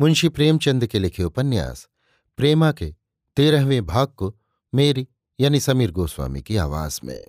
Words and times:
मुंशी 0.00 0.28
प्रेमचंद 0.28 0.86
के 0.86 0.98
लिखे 0.98 1.24
उपन्यास, 1.24 1.88
प्रेमा 2.36 2.72
के 2.72 2.94
तेरहवें 3.36 3.86
भाग 3.86 4.06
को 4.06 4.40
मेरी 4.74 5.08
यानी 5.40 5.60
समीर 5.60 5.90
गोस्वामी 5.90 6.42
की 6.42 6.56
आवाज़ 6.56 7.00
में। 7.04 7.26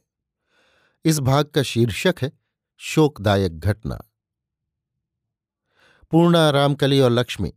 इस 1.05 1.19
भाग 1.19 1.45
का 1.45 1.63
शीर्षक 1.63 2.15
है, 2.21 2.31
शोकदायक 2.77 3.59
घटना। 3.59 4.01
पूर्णा, 6.11 6.49
रामकली 6.49 6.99
और 6.99 7.11
लक्ष्मी 7.11 7.53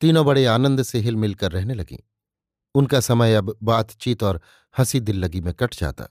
तीनों 0.00 0.26
बड़े 0.26 0.46
आनंद 0.46 0.82
से 0.82 0.98
हिल 0.98 1.16
मिलकर 1.16 1.52
रहने 1.52 1.74
लगीं। 1.74 1.98
उनका 2.74 3.00
समय 3.00 3.34
अब 3.34 3.58
बातचीत 3.62 4.22
और 4.22 4.40
हँसी 4.78 5.00
दिल 5.00 5.16
लगी 5.16 5.40
में 5.40 5.54
कट 5.54 5.74
जाता। 5.74 6.08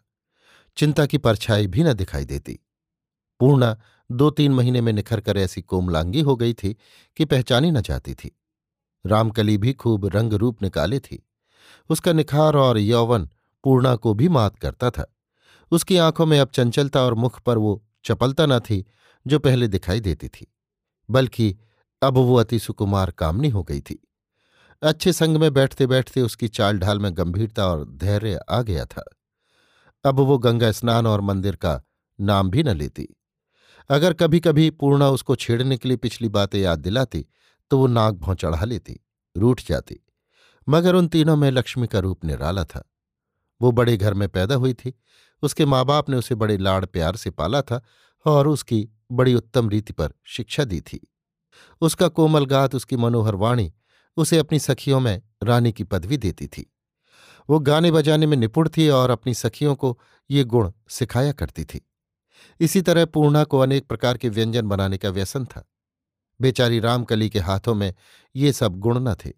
चिंता 0.77 1.05
की 1.05 1.17
परछाई 1.17 1.67
भी 1.67 1.83
न 1.83 1.93
दिखाई 1.93 2.25
देती। 2.25 2.59
पूर्णा 3.39 3.81
दो 4.11 4.29
तीन 4.29 4.51
महीने 4.51 4.81
में 4.81 4.93
निखर 4.93 5.19
कर 5.19 5.37
ऐसी 5.37 5.61
कोमलांगी 5.61 6.21
हो 6.21 6.35
गई 6.35 6.53
थी 6.53 6.77
कि 7.17 7.25
पहचानी 7.25 7.71
न 7.71 7.81
जाती 7.81 8.13
थी। 8.13 8.39
रामकली 9.05 9.57
भी 9.57 9.73
खूब 9.73 10.05
रंग 10.05 10.33
रूप 10.33 10.61
निकाले 10.61 10.99
थी। 10.99 11.29
उसका 11.89 12.13
निखार 12.13 12.55
और 12.55 12.77
यौवन 12.77 13.29
पूर्णा 13.63 13.95
को 13.95 14.13
भी 14.13 14.29
मात 14.29 14.59
करता 14.59 14.89
था। 14.89 15.15
उसकी 15.71 15.97
आँखों 15.97 16.25
में 16.25 16.39
अब 16.39 16.47
चंचलता 16.47 17.01
और 17.01 17.13
मुख 17.13 17.41
पर 17.41 17.57
वो 17.57 17.85
चपलता 18.05 18.45
न 18.45 18.59
थी, 18.59 18.85
जो 19.27 19.39
पहले 19.39 19.67
दिखाई 19.67 19.99
देती 19.99 20.27
थी। 20.27 20.53
बल्कि 21.09 21.57
अब 22.03 22.13
वो 22.13 22.35
अति 22.35 22.59
सुकुमार 22.59 23.11
कामनी 23.11 23.49
हो 23.49 23.63
गई 23.63 23.81
थी। 23.81 24.07
अच्छे 24.83 25.13
संग 25.13 25.37
में 25.37 25.53
बैठते 25.53 25.87
बैठते 25.87 26.21
उसकी 26.21 26.47
चाल 26.47 26.79
ढाल 26.79 26.99
में 26.99 27.17
गंभीरता 27.17 27.67
और 27.67 27.89
धैर्य 27.89 28.39
आ 28.49 28.61
गया 28.61 28.85
था। 28.85 29.03
अब 30.05 30.19
वो 30.19 30.37
गंगा 30.37 30.71
स्नान 30.71 31.07
और 31.07 31.21
मंदिर 31.21 31.55
का 31.55 31.83
नाम 32.21 32.49
भी 32.49 32.63
न 32.63 32.69
लेती। 32.69 33.07
अगर 33.89 34.13
कभी 34.13 34.39
कभी 34.39 34.69
पूर्णा 34.69 35.09
उसको 35.09 35.35
छेड़ने 35.35 35.77
के 35.77 35.87
लिए 35.87 35.97
पिछली 35.97 36.29
बातें 36.29 36.59
याद 36.59 36.79
दिलाती 36.79 37.25
तो 37.71 37.77
वो 37.77 37.87
नाक 37.87 38.13
भौं 38.13 38.35
चढ़ा 38.35 38.65
लेती, 38.65 38.99
रूठ 39.37 39.61
जाती। 39.67 39.99
मगर 40.69 40.95
उन 40.95 41.07
तीनों 41.07 41.35
में 41.35 41.51
लक्ष्मी 41.51 41.87
का 41.87 41.99
रूप 41.99 42.25
निराला 42.25 42.63
था। 42.63 42.83
वो 43.61 43.71
बड़े 43.71 43.97
घर 43.97 44.13
में 44.13 44.29
पैदा 44.29 44.55
हुई 44.55 44.73
थी। 44.73 44.93
उसके 45.43 45.65
माँ 45.65 45.85
बाप 45.85 46.09
ने 46.09 46.17
उसे 46.17 46.35
बड़े 46.35 46.57
लाड़ 46.57 46.85
प्यार 46.85 47.15
से 47.15 47.29
पाला 47.29 47.61
था 47.61 47.81
और 48.25 48.47
उसकी 48.47 48.89
बड़ी 49.11 49.33
उत्तम 49.33 49.69
रीति 49.69 49.93
पर 49.93 50.13
शिक्षा 50.25 50.63
दी 50.63 50.81
थी। 50.81 51.07
उसका 51.81 52.07
कोमल 52.07 52.45
गात 52.45 52.75
उसकी 52.75 52.97
मनोहर 52.97 53.35
वाणी 53.35 53.73
उसे 54.17 54.37
अपनी 54.37 54.59
सखियों 54.59 54.99
में 54.99 55.21
रानी 55.43 55.71
की 55.71 55.83
पदवी 55.83 56.17
देती 56.17 56.47
थी। 56.47 56.73
वो 57.49 57.59
गाने 57.59 57.91
बजाने 57.91 58.25
में 58.25 58.37
निपुण 58.37 58.69
थी 58.69 58.89
और 58.89 59.09
अपनी 59.09 59.33
सखियों 59.33 59.75
को 59.75 59.99
ये 60.31 60.43
गुण 60.43 60.71
सिखाया 60.89 61.31
करती 61.31 61.65
थी। 61.65 61.91
इसी 62.59 62.81
तरह 62.81 63.05
पूर्णा 63.05 63.43
को 63.43 63.59
अनेक 63.59 63.87
प्रकार 63.87 64.17
के 64.17 64.29
व्यंजन 64.29 64.67
बनाने 64.67 64.97
का 64.97 65.09
व्यसन 65.09 65.45
था। 65.45 65.63
बेचारी 66.39 66.79
रामकली 66.79 67.29
के 67.29 67.39
हाथों 67.39 67.73
में 67.75 67.93
ये 68.35 68.53
सब 68.53 68.75
गुण 68.77 68.99
न 68.99 69.15
थे। 69.15 69.31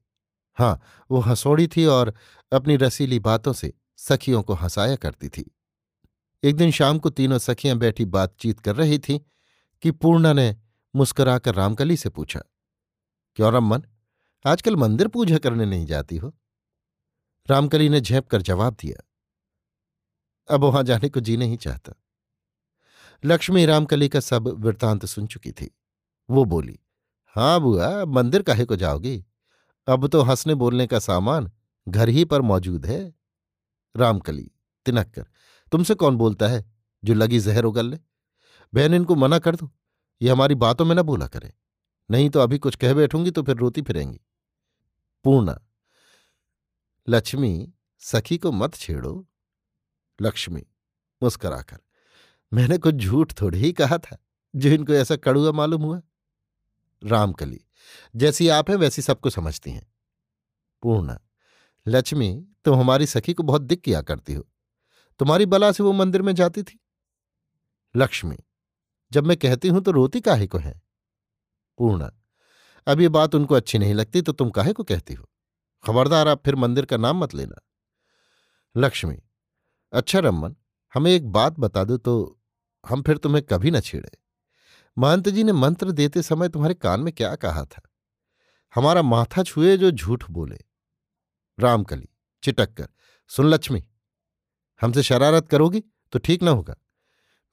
हाँ 0.57 0.79
वो 1.09 1.19
हंसौड़ी 1.19 1.67
थी 1.67 1.85
और 1.85 2.13
अपनी 2.51 2.75
रसीली 2.77 3.19
बातों 3.19 3.53
से 3.53 3.73
सखियों 3.99 4.41
को 4.43 4.53
हंसाया 4.53 4.95
करती 4.95 5.29
थी। 5.29 5.51
एक 6.43 6.55
दिन 6.55 6.71
शाम 6.71 6.99
को 6.99 7.09
तीनों 7.09 7.37
सखियाँ 7.37 7.77
बैठी 7.77 8.05
बातचीत 8.07 8.59
कर 8.59 8.75
रही 8.75 8.99
थीं 8.99 9.19
कि 9.83 9.91
पूर्णा 9.91 10.33
ने 10.33 10.55
मुस्कुराकर 10.93 11.55
रामकली 11.55 11.97
से 11.97 12.09
पूछा, 12.09 12.39
क्यों 13.37 13.51
रमन, 13.53 13.83
आजकल 14.45 14.75
मंदिर 14.75 15.07
पूजा 15.07 15.37
करने 15.37 15.65
नहीं 15.65 15.85
जाती 15.85 16.17
हो? 16.17 16.33
रामकली 17.47 17.89
ने 17.89 18.01
झेप 18.01 18.27
कर 18.27 18.41
जवाब 18.41 18.75
दिया, 18.75 19.03
अब 20.49 20.63
वहाँ 20.63 20.83
जाने 20.83 21.09
को 21.09 21.19
जी 21.19 21.37
नहीं 21.37 21.57
चाहता। 21.57 21.93
लक्ष्मी 23.23 23.65
रामकली 23.65 24.09
का 24.09 24.19
सब 24.19 24.47
वृत्तांत 24.47 25.05
सुन 25.05 25.27
चुकी 25.27 25.51
थी। 25.51 25.69
वो 26.29 26.45
बोली 26.45 26.79
हाँ 27.35 27.59
बुआ, 27.61 28.05
मंदिर 28.05 28.41
काहे 28.41 28.65
को 28.65 28.75
जाओगी? 28.75 29.25
अब 29.87 30.07
तो 30.07 30.21
हंसने 30.21 30.55
बोलने 30.55 30.87
का 30.87 30.99
सामान 30.99 31.51
घर 31.89 32.09
ही 32.09 32.25
पर 32.25 32.41
मौजूद 32.41 32.85
है। 32.85 33.13
रामकली, 33.95 34.51
तिनक 34.85 35.11
कर, 35.15 35.25
तुमसे 35.71 35.95
कौन 35.95 36.17
बोलता 36.17 36.47
है 36.47 36.65
जो 37.03 37.13
लगी 37.13 37.39
जहर 37.39 37.63
उगल 37.63 37.85
ले 37.85 37.99
बहन, 38.73 38.93
इनको 38.93 39.15
मना 39.15 39.39
कर 39.39 39.55
दो। 39.55 39.69
ये 40.21 40.29
हमारी 40.29 40.55
बातों 40.55 40.85
में 40.85 40.95
ना 40.95 41.01
बोला 41.01 41.27
करे। 41.27 41.53
नहीं 42.11 42.29
तो 42.29 42.39
अभी 42.39 42.57
कुछ 42.57 42.75
कह 42.75 42.93
बैठूँगी 42.93 43.31
तो 43.31 43.43
फिर 43.43 43.55
रोती 43.55 43.81
फिरेंगी। 43.81 44.19
पूर्णा, 45.23 45.59
लक्ष्मी, 47.07 47.73
सखी 47.99 48.37
को 48.37 48.51
मत 48.51 48.75
छेड़ो। 48.75 49.27
लक्ष्मी, 50.19 50.65
मुस्कराकर 51.23 51.77
मैंने 52.53 52.77
कुछ 52.77 52.95
झूठ 52.95 53.33
थोड़ी 53.41 53.59
ही 53.59 53.71
कहा 53.73 53.97
था 53.97 54.17
जो 54.55 54.69
इनको 54.69 54.93
ऐसा 54.93 55.15
कड़ुआ 55.15 55.51
मालूम 55.51 55.81
हुआ। 55.81 56.01
रामकली, 57.01 57.59
जैसी 58.15 58.47
आप 58.47 58.69
हैं, 58.69 58.77
वैसी 58.77 59.01
सबको 59.01 59.29
समझती 59.29 59.71
हैं। 59.71 59.87
पूर्णा, 60.81 61.19
लक्ष्मी, 61.87 62.47
तुम 62.65 62.79
हमारी 62.79 63.05
सखी 63.05 63.33
को 63.33 63.43
बहुत 63.43 63.61
दिक 63.61 63.81
किया 63.81 64.01
करती 64.01 64.33
हो। 64.33 64.47
तुम्हारी 65.19 65.45
बला 65.45 65.71
से 65.71 65.83
वो 65.83 65.91
मंदिर 65.91 66.21
में 66.21 66.35
जाती 66.35 66.63
थी। 66.63 66.79
लक्ष्मी, 67.95 68.37
जब 69.11 69.25
मैं 69.25 69.37
कहती 69.37 69.67
हूँ 69.67 69.81
तो 69.81 69.91
रोती 69.91 70.21
काहे 70.21 70.47
को 70.47 70.57
है? 70.57 70.81
पूर्णा, 71.77 72.11
अब 72.87 73.01
ये 73.01 73.09
बात 73.09 73.35
उनको 73.35 73.55
अच्छी 73.55 73.77
नहीं 73.77 73.93
लगती 73.93 74.21
तो 74.21 74.31
तुम 74.31 74.49
काहे 74.49 74.73
को 74.73 74.83
कहती 74.83 75.13
हो? 75.13 75.29
खबरदार, 75.83 76.27
आप 76.27 76.43
फिर 76.45 76.55
मंदिर 76.55 76.85
का 76.85 76.97
नाम 76.97 77.17
मत 77.17 77.33
लेना। 77.35 77.61
लक्ष्मी 78.77 79.17
अच्छा 79.93 80.19
रमन 80.19 80.55
हमें 80.97 81.11
एक 81.11 81.25
बात 81.27 81.59
बता 81.59 81.83
दो 81.83 81.95
तो 81.97 82.13
हम 82.83 83.01
फिर 83.01 83.17
तुम्हें 83.17 83.43
कभी 83.45 83.71
न 83.71 83.79
छेड़े। 83.79 84.09
महंत 84.97 85.27
जी 85.29 85.43
ने 85.43 85.51
मंत्र 85.53 85.91
देते 85.91 86.21
समय 86.21 86.49
तुम्हारे 86.49 86.73
कान 86.75 86.99
में 86.99 87.11
क्या 87.13 87.35
कहा 87.35 87.63
था? 87.65 87.81
हमारा 88.73 89.01
माथा 89.01 89.43
छुए 89.43 89.75
जो 89.77 89.91
झूठ 89.91 90.23
बोले। 90.29 90.57
रामकली, 91.57 92.09
चिटक 92.43 92.73
कर, 92.73 92.87
सुन 93.31 93.45
लक्ष्मी, 93.45 93.83
हमसे 94.81 95.03
शरारत 95.03 95.47
करोगी 95.47 95.83
तो 96.13 96.19
ठीक 96.19 96.43
ना 96.43 96.51
होगा। 96.51 96.75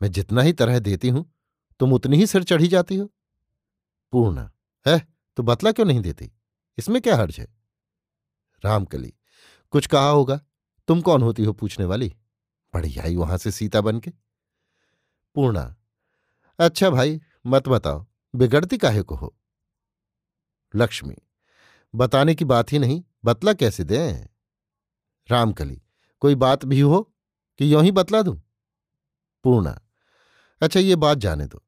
मैं 0.00 0.10
जितना 0.10 0.42
ही 0.42 0.52
तरह 0.54 0.78
देती 0.80 1.08
हूँ, 1.08 1.30
तुम 1.80 1.92
उतनी 1.92 2.16
ही 2.16 2.26
सिर 2.26 2.44
चढ़ी 2.44 2.68
जाती 2.68 2.96
हो। 2.96 3.10
पूर्णा 4.12 4.50
है 4.86 4.98
तो 5.38 5.42
बतला 5.42 5.72
क्यों 5.72 5.86
नहीं 5.86 6.00
देती? 6.00 6.32
इसमें 6.78 7.02
क्या 7.02 7.16
हर्ज 7.16 7.40
है? 7.40 7.46
रामकली, 8.62 9.14
कुछ 9.72 9.86
कहा 9.86 10.08
होगा, 10.08 10.40
तुम 10.88 11.00
कौन 11.00 11.22
होती 11.22 11.44
हो 11.44 11.52
पूछने 11.52 11.84
वाली? 11.86 12.14
बड़ी 12.74 12.96
आई 12.96 13.16
वहाँ 13.16 13.38
से 13.38 13.50
सीता 13.50 13.80
बन 13.80 14.00
के? 14.00 14.10
पूर्णा 15.34 15.76
अच्छा 16.58 16.90
भाई, 16.90 17.20
मत 17.46 17.68
बताओ, 17.68 18.06
बिगड़ती 18.34 18.78
काहे 18.78 19.02
को 19.02 19.14
हो? 19.14 19.36
लक्ष्मी, 20.76 21.14
बताने 21.94 22.34
की 22.34 22.44
बात 22.44 22.72
ही 22.72 22.78
नहीं, 22.78 23.04
बतला 23.24 23.52
कैसे 23.52 23.84
दें? 23.84 24.26
रामकली, 25.30 25.82
कोई 26.20 26.34
बात 26.34 26.64
भी 26.64 26.80
हो 26.80 27.14
कि 27.58 27.74
यों 27.74 27.84
ही 27.84 27.92
बतला 27.92 28.22
दूँ? 28.22 28.42
पूर्णा 29.44 29.80
अच्छा 30.60 30.80
ये 30.80 30.96
बात 30.96 31.18
जाने 31.18 31.46
दो। 31.46 31.64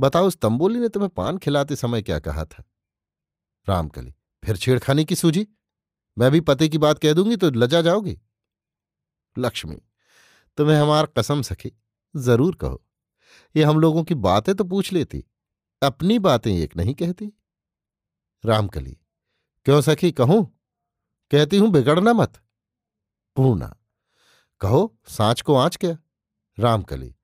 बताओ, 0.00 0.26
उस 0.26 0.36
तंबोली 0.36 0.78
ने 0.78 0.88
तुम्हें 0.88 1.10
पान 1.10 1.38
खिलाते 1.38 1.76
समय 1.76 2.02
क्या 2.02 2.18
कहा 2.18 2.44
था? 2.44 2.64
रामकली, 3.68 4.14
फिर 4.44 4.56
छेड़खानी 4.56 5.04
की 5.04 5.14
सूझी? 5.14 5.48
मैं 6.18 6.30
भी 6.30 6.40
पति 6.40 6.68
की 6.68 6.78
बात 6.78 6.98
कह 6.98 7.12
दूँगी 7.12 7.36
तो 7.36 7.50
लजा 7.50 7.82
जाओगी? 7.82 8.20
लक्ष्मी 9.38 9.82
तुम्हें 10.58 10.76
हमार 10.76 11.06
कसम 11.06 11.42
सखी, 11.42 11.72
ज़रूर 12.14 12.54
कहो। 12.56 12.82
ये 13.54 13.64
हम 13.64 13.78
लोगों 13.80 14.04
की 14.04 14.14
बातें 14.14 14.54
तो 14.54 14.64
पूछ 14.64 14.92
लेती, 14.92 15.24
अपनी 15.82 16.18
बातें 16.18 16.52
एक 16.52 16.76
नहीं 16.76 16.94
कहती। 16.94 17.32
रामकली, 18.44 18.96
क्यों 19.66 19.80
सखी 19.80 20.10
कहूँ? 20.12 20.44
कहती 21.30 21.58
हूँ 21.58 21.70
बिगड़ना 21.70 22.12
मत। 22.12 22.40
पूर्णा, 23.36 23.76
कहो, 24.60 24.98
सांच 25.08 25.40
को 25.40 25.54
आँच 25.54 25.76
क्या? 25.76 25.96
रामकली, 26.58 27.14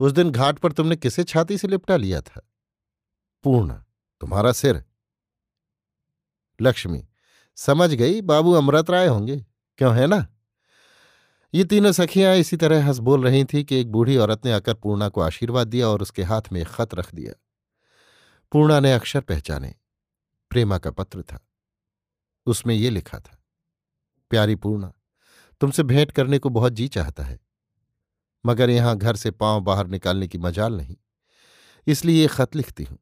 उस 0.00 0.12
दिन 0.12 0.30
घाट 0.30 0.58
पर 0.58 0.72
तुमने 0.72 0.96
किसे 0.96 1.24
छाती 1.24 1.58
से 1.58 1.68
लिपटा 1.68 1.96
लिया 1.96 2.20
था? 2.20 2.48
पूर्णा, 3.44 3.84
तुम्हारा 4.20 4.52
सिर। 4.52 4.84
लक्ष्मी, 6.60 7.06
समझ 7.58 7.90
गई, 7.94 8.20
बाबू 8.20 8.52
अमृत 8.52 8.90
राय 8.90 9.06
होंगे, 9.06 9.44
क्यों 9.78 9.94
है 9.96 10.06
ना? 10.06 10.26
ये 11.54 11.64
तीनों 11.64 11.92
सखियाँ 11.92 12.34
इसी 12.36 12.56
तरह 12.56 12.86
हंस 12.86 12.98
बोल 12.98 13.24
रही 13.24 13.44
थी 13.44 13.62
कि 13.64 13.80
एक 13.80 13.90
बूढ़ी 13.92 14.16
औरत 14.16 14.44
ने 14.46 14.52
आकर 14.52 14.74
पूर्णा 14.74 15.08
को 15.08 15.20
आशीर्वाद 15.20 15.68
दिया 15.68 15.88
और 15.88 16.02
उसके 16.02 16.22
हाथ 16.22 16.52
में 16.52 16.60
एक 16.60 16.68
खत 16.68 16.94
रख 16.94 17.14
दिया। 17.14 17.32
पूर्णा 18.52 18.78
ने 18.80 18.92
अक्षर 18.92 19.20
पहचाने। 19.22 19.74
प्रेमा 20.50 20.78
का 20.78 20.90
पत्र 20.90 21.22
था। 21.22 21.38
उसमें 22.46 22.74
ये 22.74 22.90
लिखा 22.90 23.18
था, 23.18 23.38
प्यारी 24.30 24.54
पूर्णा, 24.56 24.92
तुमसे 25.60 25.82
भेंट 25.82 26.10
करने 26.10 26.38
को 26.38 26.48
बहुत 26.50 26.72
जी 26.72 26.88
चाहता 26.88 27.22
है, 27.22 27.38
मगर 28.44 28.70
यहाँ 28.70 28.96
घर 28.96 29.16
से 29.16 29.30
पाँव 29.32 29.60
बाहर 29.60 29.86
निकालने 29.86 30.28
की 30.28 30.38
मजाल 30.38 30.76
नहीं, 30.76 30.96
इसलिए 31.86 32.20
ये 32.20 32.26
खत 32.28 32.56
लिखती 32.56 32.84
हूँ। 32.84 32.98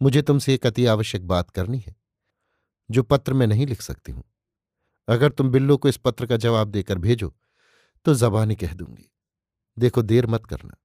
मुझे 0.00 0.22
तुमसे 0.22 0.54
एक 0.54 0.66
अति 0.66 0.86
आवश्यक 0.86 1.26
बात 1.26 1.50
करनी 1.50 1.78
है, 1.78 1.94
जो 2.90 3.02
पत्र 3.02 3.32
में 3.32 3.46
नहीं 3.46 3.66
लिख 3.66 3.82
सकती 3.82 4.12
हूँ। 4.12 4.24
अगर 5.10 5.32
तुम 5.32 5.50
बिल्लो 5.50 5.76
को 5.76 5.88
इस 5.88 5.96
पत्र 5.96 6.26
का 6.26 6.36
जवाब 6.36 6.68
देकर 6.68 6.98
भेजो 6.98 7.34
तो 8.04 8.14
जबानी 8.14 8.56
कह 8.56 8.72
दूँगी। 8.72 9.10
देखो, 9.78 10.02
देर 10.02 10.26
मत 10.26 10.46
करना, 10.46 10.76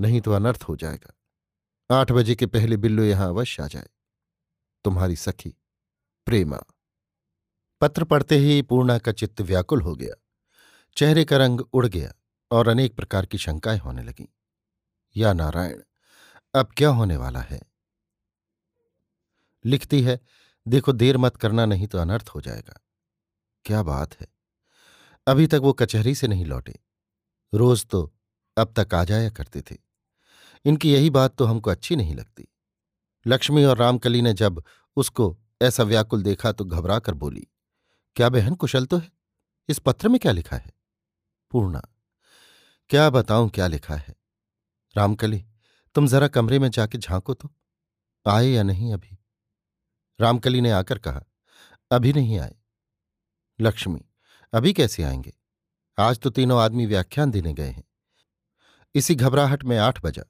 नहीं 0.00 0.20
तो 0.20 0.32
अनर्थ 0.32 0.62
हो 0.62 0.76
जाएगा। 0.76 1.14
आठ 1.90 2.12
बजे 2.12 2.34
के 2.34 2.46
पहले 2.46 2.76
बिल्लो 2.76 3.02
यहाँ 3.02 3.28
अवश्य 3.28 3.62
आ 3.62 3.66
जाए। 3.66 3.88
तुम्हारी 4.84 5.16
सखी, 5.16 5.54
प्रेमा। 6.26 6.62
पत्र 7.80 8.04
पढ़ते 8.04 8.36
ही 8.36 8.62
पूर्णा 8.62 8.98
का 8.98 9.12
चित्त 9.12 9.40
व्याकुल 9.40 9.80
हो 9.80 9.94
गया। 9.94 10.14
चेहरे 10.96 11.24
का 11.24 11.36
रंग 11.36 11.60
उड़ 11.60 11.86
गया 11.86 12.12
और 12.50 12.68
अनेक 12.68 12.96
प्रकार 12.96 13.26
की 13.26 13.38
शंकाएँ 13.38 13.78
होने 13.78 14.02
लगीं। 14.02 14.26
या 15.16 15.32
नारायण, 15.32 15.82
अब 16.54 16.72
क्या 16.76 16.88
होने 16.88 17.16
वाला 17.16 17.40
है? 17.40 17.60
लिखती 19.64 20.02
है, 20.02 20.20
देखो, 20.68 20.92
देर 20.92 21.16
मत 21.16 21.36
करना, 21.36 21.66
नहीं 21.66 21.86
तो 21.86 21.98
अनर्थ 21.98 22.28
हो 22.28 22.40
जाएगा। 22.40 22.80
क्या 23.64 23.82
बात 23.82 24.20
है। 24.20 24.26
अभी 25.26 25.46
तक 25.46 25.60
वो 25.62 25.72
कचहरी 25.72 26.14
से 26.14 26.28
नहीं 26.28 26.44
लौटे। 26.44 26.78
रोज 27.52 27.86
तो 27.86 28.02
अब 28.56 28.72
तक 28.76 28.94
आ 28.94 29.04
जाया 29.04 29.30
करते 29.30 29.62
थे। 29.62 29.76
इनकी 30.64 30.92
यही 30.92 31.10
बात 31.10 31.36
तो 31.36 31.44
हमको 31.44 31.70
अच्छी 31.70 31.96
नहीं 31.96 32.14
लगती। 32.14 32.46
लक्ष्मी 33.26 33.64
और 33.64 33.76
रामकली 33.76 34.22
ने 34.22 34.32
जब 34.32 34.62
उसको 34.96 35.36
ऐसा 35.62 35.82
व्याकुल 35.82 36.22
देखा 36.22 36.52
तो 36.52 36.64
घबरा 36.64 36.98
कर 36.98 37.14
बोली, 37.14 37.46
क्या 38.16 38.28
बहन 38.28 38.54
कुशल 38.54 38.86
तो 38.86 38.98
है? 38.98 39.10
इस 39.68 39.78
पत्र 39.78 40.08
में 40.08 40.18
क्या 40.20 40.32
लिखा 40.32 40.56
है? 40.56 40.72
पूर्णा, 41.52 41.82
क्या 42.90 43.08
बताऊँ 43.10 43.48
क्या 43.50 43.66
लिखा 43.66 43.94
है? 43.94 44.14
रामकली, 44.94 45.44
तुम 45.94 46.06
जरा 46.06 46.28
कमरे 46.28 46.58
में 46.58 46.70
जाके 46.70 46.98
झांको 46.98 47.34
तो। 47.34 47.50
आए 48.26 48.46
या 48.46 48.62
नहीं 48.62 48.92
अभी? 48.94 49.18
रामकली 50.20 50.60
ने 50.60 50.70
आकर 50.70 50.98
कहा, 50.98 51.22
अभी 51.90 52.12
नहीं 52.12 52.38
आए। 52.38 52.56
लक्ष्मी, 53.60 54.00
अभी 54.52 54.72
कैसे 54.72 55.02
आएँगे? 55.02 55.32
आज 55.98 56.18
तो 56.18 56.30
तीनों 56.30 56.60
आदमी 56.60 56.86
व्याख्यान 56.86 57.30
देने 57.30 57.52
गए 57.52 57.68
हैं। 57.68 57.84
इसी 58.94 59.14
घबराहट 59.14 59.64
में 59.64 59.78
आठ 59.78 60.04
बजा। 60.04 60.22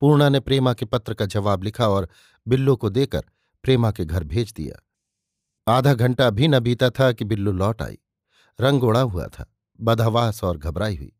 पूर्णा 0.00 0.28
ने 0.28 0.40
प्रेमा 0.40 0.74
के 0.74 0.84
पत्र 0.84 1.14
का 1.14 1.26
जवाब 1.26 1.62
लिखा 1.62 1.88
और 1.88 2.08
बिल्लो 2.48 2.76
को 2.76 2.90
देकर 2.90 3.24
प्रेमा 3.62 3.90
के 3.90 4.04
घर 4.04 4.24
भेज 4.24 4.52
दिया। 4.52 4.84
आधा 5.72 5.94
घंटा 5.94 6.30
भी 6.30 6.48
न 6.48 6.60
बीता 6.60 6.90
था 6.90 7.12
कि 7.12 7.24
बिल्लू 7.24 7.52
लौट 7.52 7.82
आई। 7.82 7.98
रंग 8.60 8.84
उड़ा 8.84 9.00
हुआ 9.00 9.26
था, 9.26 9.46
बदहवास 9.80 10.44
और 10.44 10.58
घबराई 10.58 10.96
हुई। 10.96 11.12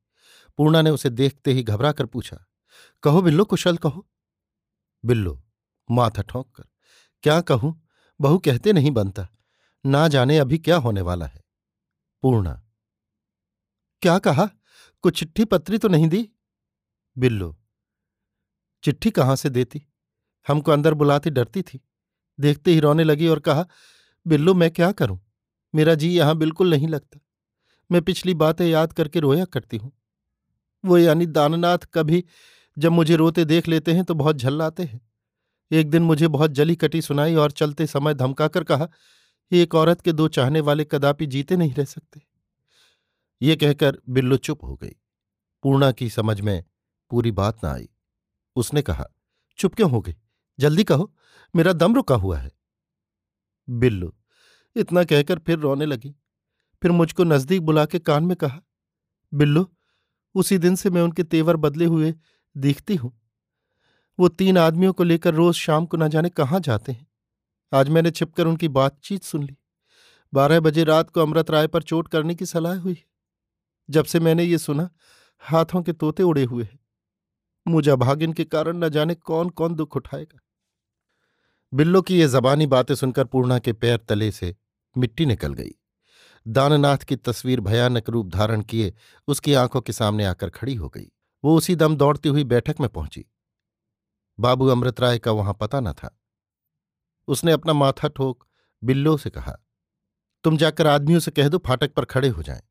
पूर्णा 0.58 0.82
ने 0.82 0.90
उसे 0.90 1.10
देखते 1.10 1.52
ही 1.52 1.62
घबरा 1.62 1.92
कर 1.92 2.06
पूछा, 2.06 2.38
कहो 3.02 3.22
बिल्लो, 3.22 3.44
कुशल 3.44 3.76
कहो? 3.76 4.06
बिल्लो 5.04 5.42
माथा 5.90 6.22
ठोंक 6.22 6.54
कर 6.56 6.64
क्या 7.22 7.40
कहूँ? 7.40 7.88
बहू 8.20 8.38
कहते 8.38 8.72
नहीं 8.72 8.90
बनता। 8.90 9.28
ना 9.84 10.08
जाने 10.08 10.38
अभी 10.38 10.58
क्या 10.58 10.76
होने 10.76 11.00
वाला 11.00 11.26
है। 11.26 11.40
पूर्णा, 12.22 12.62
क्या 14.02 14.18
कहा? 14.18 14.48
कुछ 15.04 15.18
चिट्ठी 15.20 15.44
पत्री 15.44 15.78
तो 15.78 15.88
नहीं 15.88 16.08
दी? 16.08 16.28
बिल्लो, 17.16 17.56
चिट्ठी 18.84 19.10
कहाँ 19.10 19.36
से 19.36 19.50
देती? 19.50 19.82
हमको 20.48 20.72
अंदर 20.72 20.94
बुलाती 20.94 21.30
डरती 21.30 21.62
थी। 21.62 21.80
देखते 22.40 22.70
ही 22.70 22.80
रोने 22.80 23.04
लगी 23.04 23.28
और 23.28 23.38
कहा, 23.38 23.66
बिल्लू 24.26 24.54
मैं 24.54 24.70
क्या 24.70 24.92
करूँ? 24.92 25.18
मेरा 25.74 25.94
जी 25.94 26.08
यहाँ 26.08 26.36
बिल्कुल 26.36 26.70
नहीं 26.70 26.88
लगता। 26.88 27.20
मैं 27.92 28.02
पिछली 28.02 28.34
बातें 28.34 28.66
याद 28.66 28.92
करके 28.92 29.20
रोया 29.20 29.44
करती 29.44 29.76
हूँ। 29.76 29.92
वो 30.84 30.98
यानी 30.98 31.26
दाननाथ 31.26 31.78
कभी 31.78 32.24
जब 32.78 32.92
मुझे 32.92 33.16
रोते 33.16 33.44
देख 33.44 33.68
लेते 33.68 33.92
हैं 33.92 34.04
तो 34.04 34.14
बहुत 34.14 34.36
झल्लाते 34.36 34.82
हैं। 34.82 35.00
एक 35.72 35.90
दिन 35.90 36.02
मुझे 36.02 36.28
बहुत 36.28 36.50
जली 36.50 36.76
कटी 36.76 37.02
सुनाई 37.02 37.34
और 37.34 37.50
चलते 37.50 37.86
समय 37.86 38.14
धमकाकर 38.14 38.64
कहा 38.64 38.88
एक 39.52 39.74
औरत 39.74 40.00
के 40.00 40.12
दो 40.12 40.28
चाहने 40.28 40.60
वाले 40.60 40.84
कदापि 40.84 41.26
जीते 41.26 41.56
नहीं 41.56 41.74
रह 41.74 41.84
सकते। 41.84 42.22
ये 43.42 43.56
कहकर 43.56 43.98
बिल्लो 44.08 44.36
चुप 44.36 44.64
हो 44.64 44.76
गई। 44.76 44.96
पूर्णा 45.62 45.92
की 45.92 46.10
समझ 46.10 46.40
में 46.40 46.64
पूरी 47.10 47.30
बात 47.30 47.64
ना 47.64 47.72
आई। 47.72 47.88
उसने 48.56 48.82
कहा, 48.82 49.06
चुप 49.58 49.74
क्यों 49.74 49.90
हो 49.90 50.00
गई? 50.00 50.16
जल्दी 50.60 50.84
कहो, 50.84 51.14
मेरा 51.56 51.72
दम 51.72 51.94
रुका 51.94 52.14
हुआ 52.14 52.38
है। 52.38 52.52
बिल्लू 53.70 54.14
इतना 54.76 55.04
कहकर 55.04 55.38
फिर 55.38 55.58
रोने 55.58 55.86
लगी। 55.86 56.16
फिर 56.82 56.90
मुझको 56.90 57.24
नज़दीक 57.24 57.62
बुला 57.62 57.86
के 57.86 57.98
कान 57.98 58.24
में 58.24 58.36
कहा, 58.36 58.60
बिल्लू, 59.34 59.68
उसी 60.34 60.58
दिन 60.58 60.76
से 60.76 60.90
मैं 60.90 61.02
उनके 61.02 61.24
तेवर 61.24 61.56
बदले 61.56 61.84
हुए 61.84 62.14
दिखती 62.56 62.96
हूँ। 62.96 63.20
वो 64.18 64.28
तीन 64.28 64.58
आदमियों 64.58 64.92
को 64.92 65.04
लेकर 65.04 65.34
रोज 65.34 65.54
शाम 65.54 65.86
को 65.86 65.96
न 65.96 66.08
जाने 66.08 66.28
कहाँ 66.28 66.60
जाते 66.60 66.92
हैं। 66.92 67.07
आज 67.72 67.88
मैंने 67.88 68.10
छिपकर 68.10 68.46
उनकी 68.46 68.68
बातचीत 68.68 69.22
सुन 69.22 69.42
ली। 69.42 69.56
बारह 70.34 70.60
बजे 70.60 70.84
रात 70.84 71.10
को 71.10 71.20
अमृत 71.20 71.50
राय 71.50 71.66
पर 71.66 71.82
चोट 71.82 72.08
करने 72.08 72.34
की 72.34 72.46
सलाह 72.46 72.78
हुई। 72.78 73.04
जब 73.90 74.04
से 74.04 74.20
मैंने 74.20 74.44
ये 74.44 74.58
सुना, 74.58 74.90
हाथों 75.38 75.82
के 75.82 75.92
तोते 75.92 76.22
उड़े 76.22 76.44
हुए 76.44 76.64
हैं। 76.64 76.80
मुझे 77.68 77.96
भागिन 77.96 78.32
के 78.32 78.44
कारण 78.44 78.76
न 78.76 78.88
जाने 78.88 79.14
कौन 79.14 79.50
कौन 79.50 79.74
दुख 79.74 79.96
उठाएगा। 79.96 80.40
बिल्लो 81.74 82.02
की 82.02 82.18
ये 82.18 82.28
जबानी 82.28 82.66
बातें 82.66 82.94
सुनकर 82.94 83.24
पूर्णा 83.24 83.58
के 83.58 83.72
पैर 83.72 83.96
तले 83.96 84.30
से 84.32 84.56
मिट्टी 84.98 85.26
निकल 85.26 85.54
गई। 85.54 85.70
दाननाथ 86.48 86.98
की 86.98 87.16
तस्वीर 87.16 87.60
भयानक 87.60 88.10
रूप 88.10 88.28
धारण 88.28 88.62
किए 88.62 88.94
उसकी 89.26 89.54
आँखों 89.54 89.80
के 89.80 89.92
सामने 89.92 90.24
आकर 90.24 90.50
खड़ी 90.50 90.74
हो 90.74 90.88
गई। 90.88 91.12
वो 91.44 91.56
उसी 91.56 91.76
दम 91.76 91.96
दौड़ती 91.96 92.28
हुई 92.28 92.44
बैठक 92.44 92.80
में 92.80 92.88
पहुँची। 92.88 93.24
बाबू 94.40 94.66
अमृत 94.66 95.00
राय 95.00 95.18
का 95.18 95.32
वहाँ 95.32 95.54
पता 95.54 95.80
न 95.80 95.92
था। 95.92 96.20
उसने 97.28 97.52
अपना 97.52 97.72
माथा 97.74 98.08
ठोक 98.08 98.46
बिल्लो 98.82 99.16
से 99.16 99.30
कहा, 99.30 99.52
तुम 100.44 100.56
जाकर 100.56 100.86
आदमियों 100.86 101.20
से 101.20 101.30
कह 101.30 101.48
दो 101.48 101.58
फाटक 101.58 101.92
पर 101.94 102.04
खड़े 102.06 102.28
हो 102.28 102.42
जाएँ। 102.42 102.62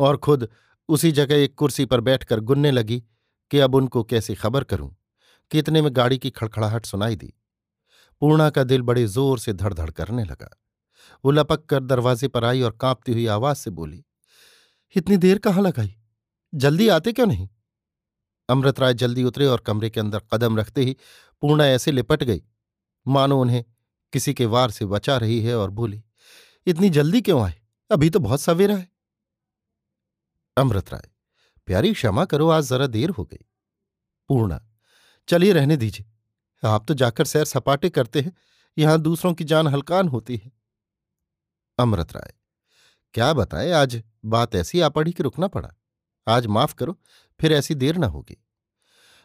और 0.00 0.16
खुद 0.16 0.48
उसी 0.88 1.12
जगह 1.12 1.36
एक 1.36 1.54
कुर्सी 1.54 1.84
पर 1.86 2.00
बैठकर 2.00 2.40
गुनने 2.42 2.70
लगी 2.70 3.02
कि 3.50 3.58
अब 3.58 3.74
उनको 3.74 4.02
कैसी 4.04 4.34
खबर 4.34 4.64
करूँ 4.64 4.94
कि 5.50 5.58
इतने 5.58 5.82
में 5.82 5.90
गाड़ी 5.94 6.18
की 6.18 6.30
खड़खड़ाहट 6.30 6.86
सुनाई 6.86 7.16
दी। 7.16 7.32
पूर्णा 8.22 8.48
का 8.50 8.64
दिल 8.64 8.82
बड़े 8.82 9.06
ज़ोर 9.06 9.38
से 9.38 9.52
धड़धड़ 9.52 9.90
करने 9.90 10.24
लगा। 10.24 10.50
वो 11.24 11.30
लपक 11.30 11.64
कर 11.66 11.82
दरवाजे 11.82 12.28
पर 12.28 12.44
आई 12.44 12.62
और 12.62 12.76
कांपती 12.80 13.12
हुई 13.12 13.26
आवाज़ 13.28 13.58
से 13.58 13.70
बोली, 13.72 14.04
इतनी 14.96 15.16
देर 15.16 15.38
कहाँ 15.38 15.62
लगाई 15.62 15.94
जल्दी 16.52 16.88
आते 16.88 17.12
क्यों 17.12 17.26
नहीं? 17.26 17.48
अमृत 18.48 18.80
राय 18.80 18.94
जल्दी 18.94 19.24
उतरे 19.24 19.46
और 19.46 19.60
कमरे 19.60 19.90
के 19.90 20.00
अंदर 20.00 20.22
कदम 20.32 20.58
रखते 20.58 20.82
ही 20.82 20.96
पूर्णा 21.42 21.66
ऐसे 21.66 21.92
लिपट 21.92 22.22
गई 22.24 22.42
मानो 23.06 23.40
उन्हें 23.40 23.64
किसी 24.12 24.34
के 24.34 24.46
वार 24.46 24.70
से 24.70 24.86
बचा 24.86 25.16
रही 25.16 25.40
है 25.42 25.56
और 25.56 25.70
बोली, 25.70 26.02
इतनी 26.66 26.90
जल्दी 26.90 27.22
क्यों 27.22 27.42
आए? 27.42 27.60
अभी 27.90 28.10
तो 28.10 28.18
बहुत 28.18 28.40
सवेरा 28.40 28.76
है। 28.76 28.90
अमृत 30.56 30.90
राय, 30.90 31.10
प्यारी, 31.66 31.92
क्षमा 31.94 32.24
करो, 32.24 32.48
आज 32.48 32.64
जरा 32.64 32.86
देर 32.86 33.10
हो 33.10 33.24
गई। 33.24 33.44
पूर्णा, 34.28 34.60
चलिए 35.28 35.52
रहने 35.52 35.76
दीजिए। 35.76 36.06
आप 36.62 36.84
तो 36.88 36.94
जाकर 36.94 37.24
सैर 37.24 37.44
सपाटे 37.44 37.90
करते 37.90 38.20
हैं, 38.20 38.32
यहाँ 38.78 39.00
दूसरों 39.00 39.34
की 39.34 39.44
जान 39.44 39.66
हल्कान 39.66 40.08
होती 40.08 40.36
है। 40.36 40.52
अमृत 41.78 42.12
राय, 42.12 42.34
क्या 43.14 43.32
बताए, 43.32 43.70
आज 43.70 44.02
बात 44.24 44.54
ऐसी 44.54 44.80
आ 44.80 44.88
पड़ी 44.88 45.12
कि 45.12 45.22
रुकना 45.22 45.48
पड़ा। 45.48 45.74
आज 46.28 46.46
माफ़ 46.46 46.74
करो, 46.74 46.98
फिर 47.40 47.52
ऐसी 47.52 47.74
देर 47.74 47.96
न 47.96 48.04
होगी। 48.04 48.36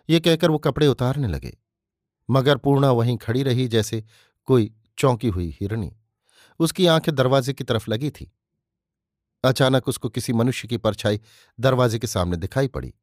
ये 0.10 0.20
कहकर 0.20 0.52
वो 0.52 0.58
कपड़े 0.58 0.88
उतारने 0.88 1.28
लगे। 1.28 1.58
मगर 2.30 2.58
पूर्णा 2.58 2.92
वहीं 2.92 3.18
खड़ी 3.18 3.44
रही 3.44 3.68
जैसे 3.68 4.04
कोई 4.48 4.72
चौंकी 4.98 5.28
हुई 5.28 5.50
हिरणी। 5.62 5.92
उसकी 6.60 6.86
आँखें 6.88 7.14
दरवाजे 7.16 7.54
की 7.54 7.64
तरफ़ 7.64 7.90
लगी 7.92 8.10
थी। 8.10 8.32
अचानक 9.44 9.88
उसको 9.88 10.10
किसी 10.10 10.34
मनुष्य 10.34 10.68
की 10.68 10.78
परछाई 10.78 11.20
दरवाजे 11.60 12.00
के 12.00 12.08
सामने 12.08 12.38
दिखाई 12.38 12.68
पड़ी 12.68 12.94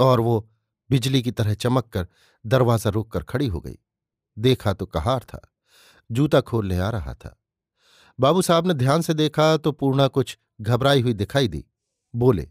और 0.00 0.20
वो 0.20 0.48
बिजली 0.90 1.22
की 1.22 1.30
तरह 1.30 1.54
चमक 1.54 1.88
कर 1.88 2.06
दरवाज़ा 2.44 2.90
रोक 2.90 3.10
कर 3.12 3.22
खड़ी 3.22 3.46
हो 3.46 3.60
गई। 3.60 3.78
देखा 4.36 4.72
तो 4.72 4.86
कहार 4.86 5.24
था, 5.24 5.40
जूता 6.10 6.40
खोलने 6.40 6.78
आ 6.78 6.90
रहा 6.90 7.14
था। 7.14 7.36
बाबू 8.18 8.42
साहब 8.42 8.66
ने 8.66 8.74
ध्यान 8.74 9.02
से 9.02 9.14
देखा 9.14 9.56
तो 9.56 9.72
पूर्णा 9.72 10.06
कुछ 10.08 10.38
घबराई 10.60 11.00
हुई 11.00 11.12
दिखाई 11.12 11.48
दी। 11.48 11.64
बोले, 12.14 12.48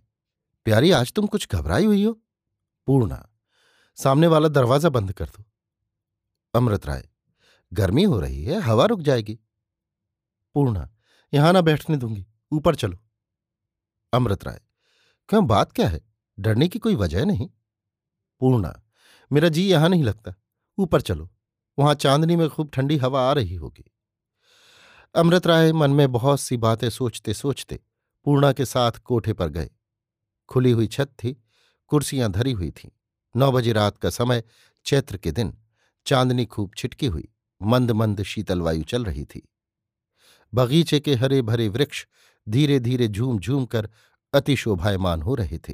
प्यारी, 0.66 0.92
आज 0.92 1.12
तुम 1.14 1.28
कुछ 1.28 1.48
घबराई 1.52 1.86
हुई 1.86 2.04
हो? 2.04 2.12
पूर्णा, 2.88 3.26
सामने 3.98 4.28
वाला 4.28 4.48
दरवाज़ा 4.48 4.90
बंद 4.90 5.14
कर 5.14 5.26
दो। 5.26 5.44
अमृत 6.56 6.86
राय। 6.86 7.08
गर्मी 7.74 8.04
हो 8.04 8.20
रही 8.20 8.44
है, 8.44 8.60
हवा 8.60 8.86
रुक 8.86 9.02
जाएगी। 9.02 9.40
पूर्णा, 10.56 10.90
यहाँ 11.34 11.54
ना 11.54 11.62
बैठने 11.62 11.98
दूँगी, 11.98 12.26
ऊपर 12.52 12.76
चलो। 12.76 12.98
अमृत 14.14 14.44
राय, 14.44 14.62
क्यों, 15.30 15.46
बात 15.48 15.72
क्या 15.72 15.88
है? 15.90 16.02
डरने 16.40 16.68
की 16.68 16.80
कोई 16.80 16.96
वजह 16.96 17.26
नहीं। 17.26 17.50
पूर्णा, 18.42 18.84
मेरा 19.32 19.50
जी 19.50 19.68
यहाँ 19.68 19.90
नहीं 19.90 20.04
लगता, 20.04 20.34
ऊपर 20.78 21.02
चलो, 21.02 21.30
वहाँ 21.80 21.96
चांदनी 21.96 22.36
में 22.36 22.50
खूब 22.50 22.70
ठंडी 22.74 22.98
हवा 22.98 23.30
आ 23.30 23.34
रही 23.34 23.56
होगी। 23.56 23.92
अमृत 25.16 25.48
राय 25.48 25.74
मन 25.74 25.92
में 25.92 26.12
बहुत 26.12 26.40
सी 26.40 26.58
बातें 26.58 26.90
सोचते 26.90 27.34
सोचते 27.34 27.80
पूर्णा 28.26 28.52
के 28.54 28.66
साथ 28.66 28.92
कोठे 28.92 29.34
पर 29.34 29.50
गए। 29.50 29.70
खुली 30.50 30.72
हुई 30.72 30.88
छत 30.88 31.08
थी, 31.24 31.44
कुर्सियाँ 31.88 32.32
धरी 32.32 32.52
हुई 32.52 32.72
थीं। 32.72 32.90
नौ 33.36 33.52
बजे 33.52 33.74
रात 33.74 33.98
का 33.98 34.10
समय, 34.10 34.44
चैत्र 34.86 35.18
के 35.18 35.32
दिन। 35.32 35.58
चांदनी 36.06 36.46
खूब 36.46 36.72
छिटकी 36.78 37.08
हुई 37.08 37.28
मंद 37.62 37.92
मंद 37.92 38.24
शीतल 38.24 38.62
वायु 38.62 38.84
चल 38.84 39.06
रही 39.06 39.26
थी। 39.26 39.50
बगीचे 40.54 41.00
के 41.00 41.14
हरे 41.14 41.42
भरे 41.42 41.68
वृक्ष 41.68 42.06
धीरे 42.50 42.80
धीरे 42.80 43.08
झूम 43.08 43.40
झूम 43.40 43.66
कर 43.66 43.90
अतिशोभायमान 44.34 45.22
हो 45.22 45.36
रहे 45.36 45.58
थे। 45.58 45.74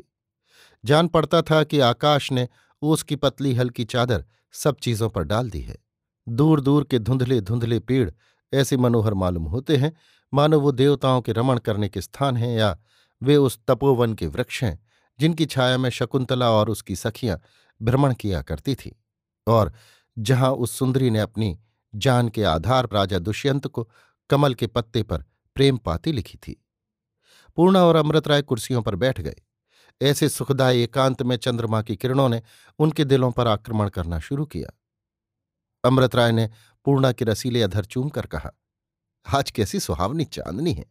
जान 0.86 1.08
पड़ता 1.08 1.42
था 1.42 1.64
कि 1.64 1.80
आकाश 1.80 2.32
ने 2.32 2.48
ओस 2.82 3.04
की 3.04 3.16
पतली 3.16 3.54
हल्की 3.54 3.84
चादर 3.86 4.26
सब 4.52 4.78
चीज़ों 4.78 5.10
पर 5.10 5.24
डाल 5.24 5.50
दी 5.50 5.62
है। 5.62 5.78
दूर 6.30 6.62
दूर 6.62 6.84
के 6.84 7.00
धुंधले 7.00 7.42
धुंधले 7.42 7.80
पेड़ 7.80 8.12
ऐसे 8.54 8.78
मनोहर 8.78 9.14
मालूम 9.14 9.44
होते 9.44 9.78
हैं, 9.78 9.94
मानो 10.34 10.60
वो 10.60 10.72
देवताओं 10.72 11.22
के 11.22 11.32
रमण 11.32 11.58
करने 11.58 11.90
के 11.90 12.02
स्थान 12.02 12.38
हैं 12.38 12.58
या 12.58 12.78
वे 13.24 13.36
उस 13.36 13.60
तपोवन 13.68 14.14
के 14.14 14.28
वृक्ष 14.28 14.64
हैं, 14.64 14.80
जिनकी 15.20 15.46
छाया 15.46 15.78
में 15.78 15.90
शकुंतला 15.90 16.50
और 16.52 16.70
उसकी 16.70 16.96
सखियाँ 16.96 17.42
भ्रमण 17.82 18.14
किया 18.14 18.42
करती 18.42 18.76
थीं। 18.76 18.92
और 19.48 19.74
जहाँ 20.18 20.52
उस 20.52 20.78
सुंदरी 20.78 21.10
ने 21.10 21.20
अपनी 21.20 21.60
जान 21.96 22.30
के 22.30 22.44
आधार 22.44 22.88
राजा 22.94 23.20
दुष्यंत 23.20 23.68
को 23.68 23.90
कमल 24.30 24.54
के 24.54 24.68
पत्ते 24.68 25.04
पर 25.04 25.24
प्रेम 25.56 25.78
पाती 25.78 26.12
लिखी 26.12 26.38
थी। 26.38 26.66
पूर्णा 27.56 27.84
और 27.84 27.96
अमृत 27.96 28.28
राय 28.28 28.42
कुर्सियों 28.42 28.82
पर 28.82 28.96
बैठ 28.96 29.22
गए। 29.22 29.36
ऐसे 30.02 30.30
सुखदायी 30.30 30.84
एकांत 30.84 31.22
में 31.22 31.36
चंद्रमा 31.38 31.82
की 31.82 31.96
किरणों 31.96 32.30
ने 32.30 32.42
उनके 32.80 33.06
दिलों 33.06 33.32
पर 33.32 33.48
आक्रमण 33.48 33.90
करना 33.90 34.20
शुरू 34.20 34.46
किया। 34.46 34.72
अमृत 35.84 36.16
राय 36.16 36.32
ने 36.32 36.50
पूर्णा 36.86 37.12
के 37.12 37.26
रसीले 37.26 37.62
अधर 37.62 37.86
चूम 37.86 38.10
कर 38.10 38.26
कहा, 38.26 38.52
आज 39.26 39.52
कैसी 39.52 39.80
सुहावनी 39.80 40.26
चांदनी 40.26 40.74
है। 40.74 40.86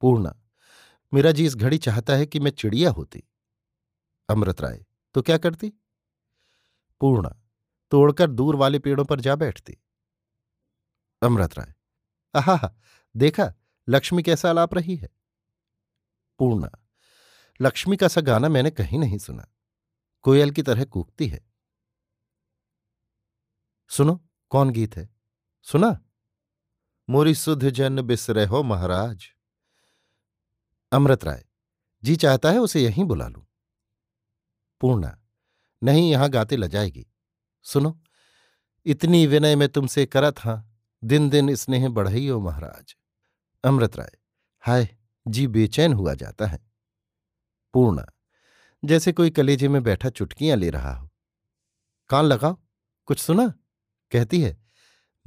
पूर्णा, 0.00 0.34
मेरा 1.14 1.32
जी 1.32 1.46
इस 1.46 1.56
घड़ी 1.56 1.78
चाहता 1.78 2.12
है 2.12 2.26
कि 2.26 2.40
मैं 2.40 2.50
चिड़िया 2.50 2.90
होती। 2.90 3.22
अमृत 4.28 4.60
राय 4.60 4.84
तो 5.14 5.22
क्या 5.22 5.38
करती? 5.38 5.72
पूर्णा 7.00 7.36
तोड़कर 7.90 8.30
दूर 8.30 8.56
वाले 8.56 8.78
पेड़ों 8.78 9.04
पर 9.04 9.20
जा 9.20 9.36
बैठती। 9.36 9.76
अमृत 11.22 11.58
राय, 11.58 11.74
आहा 12.34 12.74
देखा, 13.16 13.52
लक्ष्मी 13.88 14.22
कैसा 14.22 14.50
आलाप 14.50 14.74
रही 14.74 14.96
है? 14.96 15.08
पूर्णा, 16.38 16.70
लक्ष्मी 17.60 17.96
का 17.96 18.08
सा 18.08 18.20
गाना 18.20 18.48
मैंने 18.48 18.70
कहीं 18.70 18.98
नहीं 18.98 19.18
सुना। 19.18 19.46
कोयल 20.24 20.50
की 20.50 20.62
तरह 20.62 20.84
कूकती 20.84 21.28
है। 21.28 21.44
सुनो, 23.90 24.20
कौन 24.50 24.70
गीत 24.70 24.96
है? 24.96 25.08
सुना? 25.62 26.00
मोरी 27.10 27.34
सुध 27.34 27.64
जन 27.64 28.02
बिसरे 28.02 28.44
हो 28.44 28.62
महाराज। 28.62 29.26
अमृत 30.92 31.24
राय, 31.24 31.44
जी 32.02 32.16
चाहता 32.16 32.50
है 32.50 32.58
उसे 32.58 32.80
यहीं 32.80 33.04
बुला 33.04 33.28
लूँ। 33.28 33.46
पूर्णा, 34.80 35.18
नहीं, 35.82 36.10
यहाँ 36.10 36.28
गाते 36.30 36.56
लजाएगी। 36.56 37.06
सुनो, 37.64 38.00
इतनी 38.86 39.26
विनय 39.26 39.56
में 39.56 39.68
तुमसे 39.68 40.06
करत 40.06 40.40
हाँ 40.40 40.70
दिन 41.04 41.30
दिन 41.30 41.54
स्नेह 41.54 41.88
बढ़ई 41.88 42.28
हो 42.28 42.40
महाराज। 42.40 42.96
अमृत 43.64 43.96
राय, 43.96 44.18
हाय, 44.60 44.96
जी 45.28 45.46
बेचैन 45.46 45.92
हुआ 45.92 46.14
जाता 46.14 46.46
है। 46.46 46.70
पूर्णा, 47.74 48.06
जैसे 48.84 49.12
कोई 49.12 49.30
कलेजे 49.30 49.68
में 49.68 49.82
बैठा 49.82 50.10
चुटकियाँ 50.10 50.56
ले 50.56 50.70
रहा 50.70 50.94
हो। 50.94 51.10
कान 52.08 52.24
लगाओ, 52.24 52.58
कुछ 53.06 53.18
सुना? 53.18 53.54
कहती 54.12 54.40
है, 54.40 54.64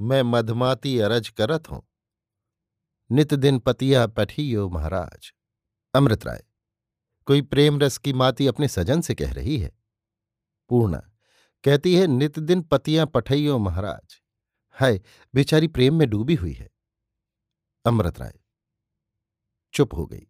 मैं 0.00 0.22
मधमाती 0.22 0.98
अरज 0.98 1.28
करत 1.28 1.70
हूँ। 1.70 1.88
नित 3.10 3.34
दिन 3.34 3.58
पतिया 3.58 4.06
पठी 4.06 4.24
पठियो 4.24 4.70
महाराज। 4.70 5.32
अमृत 5.94 6.26
राय, 6.26 6.44
कोई 7.26 7.42
प्रेम 7.42 7.78
रस 7.80 7.98
की 7.98 8.12
माती 8.12 8.46
अपने 8.46 8.68
सजन 8.68 9.00
से 9.00 9.14
कह 9.14 9.32
रही 9.32 9.58
है? 9.58 9.72
पूर्णा 10.68 11.10
कहती 11.68 11.94
है 11.96 12.06
नित 12.06 12.38
दिन 12.38 12.60
पतियाँ 12.62 13.06
पठइयो 13.06 13.58
महाराज। 13.58 14.14
हाय, 14.70 15.00
बेचारी 15.34 15.68
प्रेम 15.68 15.94
में 15.94 16.08
डूबी 16.10 16.34
हुई 16.34 16.52
है। 16.52 16.70
अमृत 17.84 18.20
राय। 18.20 18.38
चुप 19.74 19.94
हो 19.94 20.06
गई। 20.06 20.26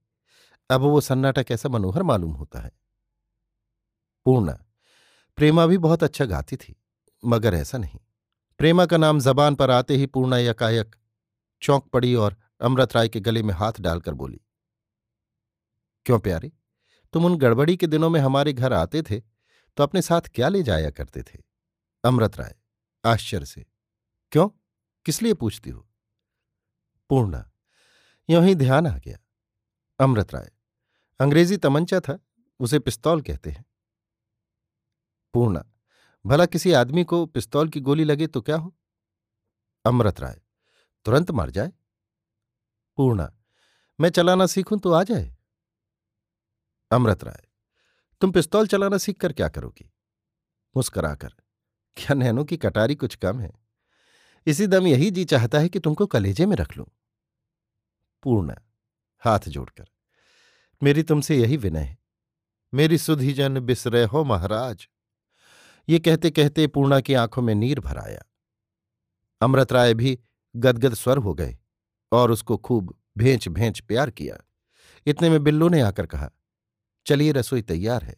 अब 0.71 0.81
वो 0.81 1.01
सन्नाटा 1.01 1.43
कैसा 1.43 1.69
मनोहर 1.69 2.03
मालूम 2.03 2.33
होता 2.33 2.61
है। 2.61 2.73
पूर्णा, 4.27 4.53
प्रेमा 5.37 5.67
भी 5.67 5.79
बहुत 5.79 6.03
अच्छा 6.03 6.25
गाती 6.25 6.57
थी, 6.57 6.77
मगर 7.25 7.55
ऐसा 7.55 7.79
नहीं। 7.79 8.01
प्रेमा 8.59 8.87
का 8.87 8.97
नाम 8.97 9.21
जबान 9.21 9.55
पर 9.55 9.71
आते 9.71 9.97
ही 9.97 10.07
पूर्णा 10.07 10.39
यकायक 10.39 10.97
चौंक 11.63 11.89
पड़ी 11.89 12.15
और 12.15 12.37
अमृत 12.61 12.97
राय 12.97 13.09
के 13.09 13.21
गले 13.21 13.43
में 13.43 13.55
हाथ 13.55 13.81
डालकर 13.81 14.15
बोली, 14.15 14.41
क्यों 16.07 16.19
प्यारे? 16.19 16.53
तुम 17.13 17.25
उन 17.25 17.39
गड़बड़ी 17.39 17.77
के 17.77 17.87
दिनों 17.87 18.11
में 18.11 18.21
हमारे 18.21 18.53
घर 18.53 18.73
आते 18.73 19.03
थे 19.03 19.38
तो 19.79 19.85
अपने 19.85 20.03
साथ 20.03 20.21
क्या 20.21 20.49
ले 20.49 20.63
जाया 20.63 20.91
करते 20.91 21.23
थे? 21.23 21.43
अमृत 22.05 22.37
राय, 22.37 22.57
आश्चर्य 23.05 23.47
से। 23.47 23.67
क्यों? 24.33 24.49
किस 25.05 25.23
लिए 25.23 25.35
पूछती 25.35 25.71
हो? 25.71 25.89
पूर्णा, 27.09 27.53
यों 28.31 28.45
ही 28.45 28.55
ध्यान 28.55 28.87
आ 28.87 28.99
गया। 28.99 29.19
अमृत 30.01 30.35
राय, 30.35 30.53
अंग्रेज़ी 31.21 31.57
तमंचा 31.57 32.01
था, 32.01 32.19
उसे 32.61 32.79
पिस्तौल 32.79 33.23
कहते 33.23 33.51
हैं। 33.51 33.65
पूर्णा, 35.35 35.65
भला 36.27 36.47
किसी 36.47 36.73
आदमी 36.73 37.05
को 37.05 37.27
पिस्तौल 37.27 37.69
की 37.69 37.81
गोली 37.81 38.05
लगे 38.05 38.27
तो 38.27 38.41
क्या 38.41 38.57
हो? 38.57 38.77
अमृत 39.85 40.21
राय, 40.21 40.43
तुरंत 41.05 41.31
मर 41.31 41.51
जाए। 41.51 41.73
पूर्णा, 42.97 43.33
मैं 44.01 44.11
चलाना 44.11 44.47
सीखूं 44.47 44.79
तो 44.79 44.93
आ 44.93 45.03
जाए। 45.03 45.37
अमृत 46.91 47.25
राय 47.25 47.48
तुम 48.21 48.33
पिस्तौल 48.33 48.67
चलाना 48.67 48.99
सीख 48.99 49.21
कर 49.21 49.33
क्या 49.33 49.49
करोगी? 49.49 49.93
मुस्कराकर, 50.77 51.29
क्या 51.97 52.15
नैनों 52.15 52.45
की 52.45 52.57
कटारी 52.57 52.95
कुछ 52.95 53.15
कम 53.15 53.41
है? 53.41 53.53
इसी 54.47 54.67
दम 54.67 54.87
यही 54.87 55.11
जी 55.11 55.25
चाहता 55.25 55.59
है 55.59 55.69
कि 55.69 55.79
तुमको 55.79 56.07
कलेजे 56.07 56.47
में 56.47 56.57
रख 56.57 56.77
लूँ। 56.77 56.87
पूर्ण, 58.23 58.55
हाथ 59.23 59.49
जोड़कर, 59.49 59.87
मेरी 60.83 61.03
तुमसे 61.03 61.37
यही 61.37 61.57
विनय 61.57 61.81
है। 61.81 61.99
मेरी 62.75 62.99
सुधीजन 62.99 63.61
बिसरे 63.61 64.05
हो 64.05 64.25
महाराज। 64.25 64.89
ये 65.89 65.99
कहते 65.99 66.31
कहते 66.31 66.67
पूर्णा 66.67 67.01
की 67.01 67.15
आँखों 67.15 67.43
में 67.43 67.55
नीर 67.55 67.81
भर 67.81 67.99
आया। 67.99 68.23
अमृत 69.41 69.73
राय 69.73 69.95
भी 69.95 70.19
गदगद 70.57 70.95
स्वर 70.95 71.19
हो 71.19 71.35
गए 71.35 71.59
और 72.13 72.31
उसको 72.31 72.57
खूब 72.57 72.99
भेंच 73.19 73.49
भेंच 73.49 73.81
प्यार 73.81 74.11
किया। 74.11 74.39
इतने 75.07 75.31
में 75.31 75.43
बिल्लू 75.45 75.69
ने 75.69 75.81
आकर 75.81 76.07
कहा 76.07 76.31
चलिए 77.09 77.33
रसोई 77.33 77.63
तैयार 77.63 78.05
है। 78.05 78.17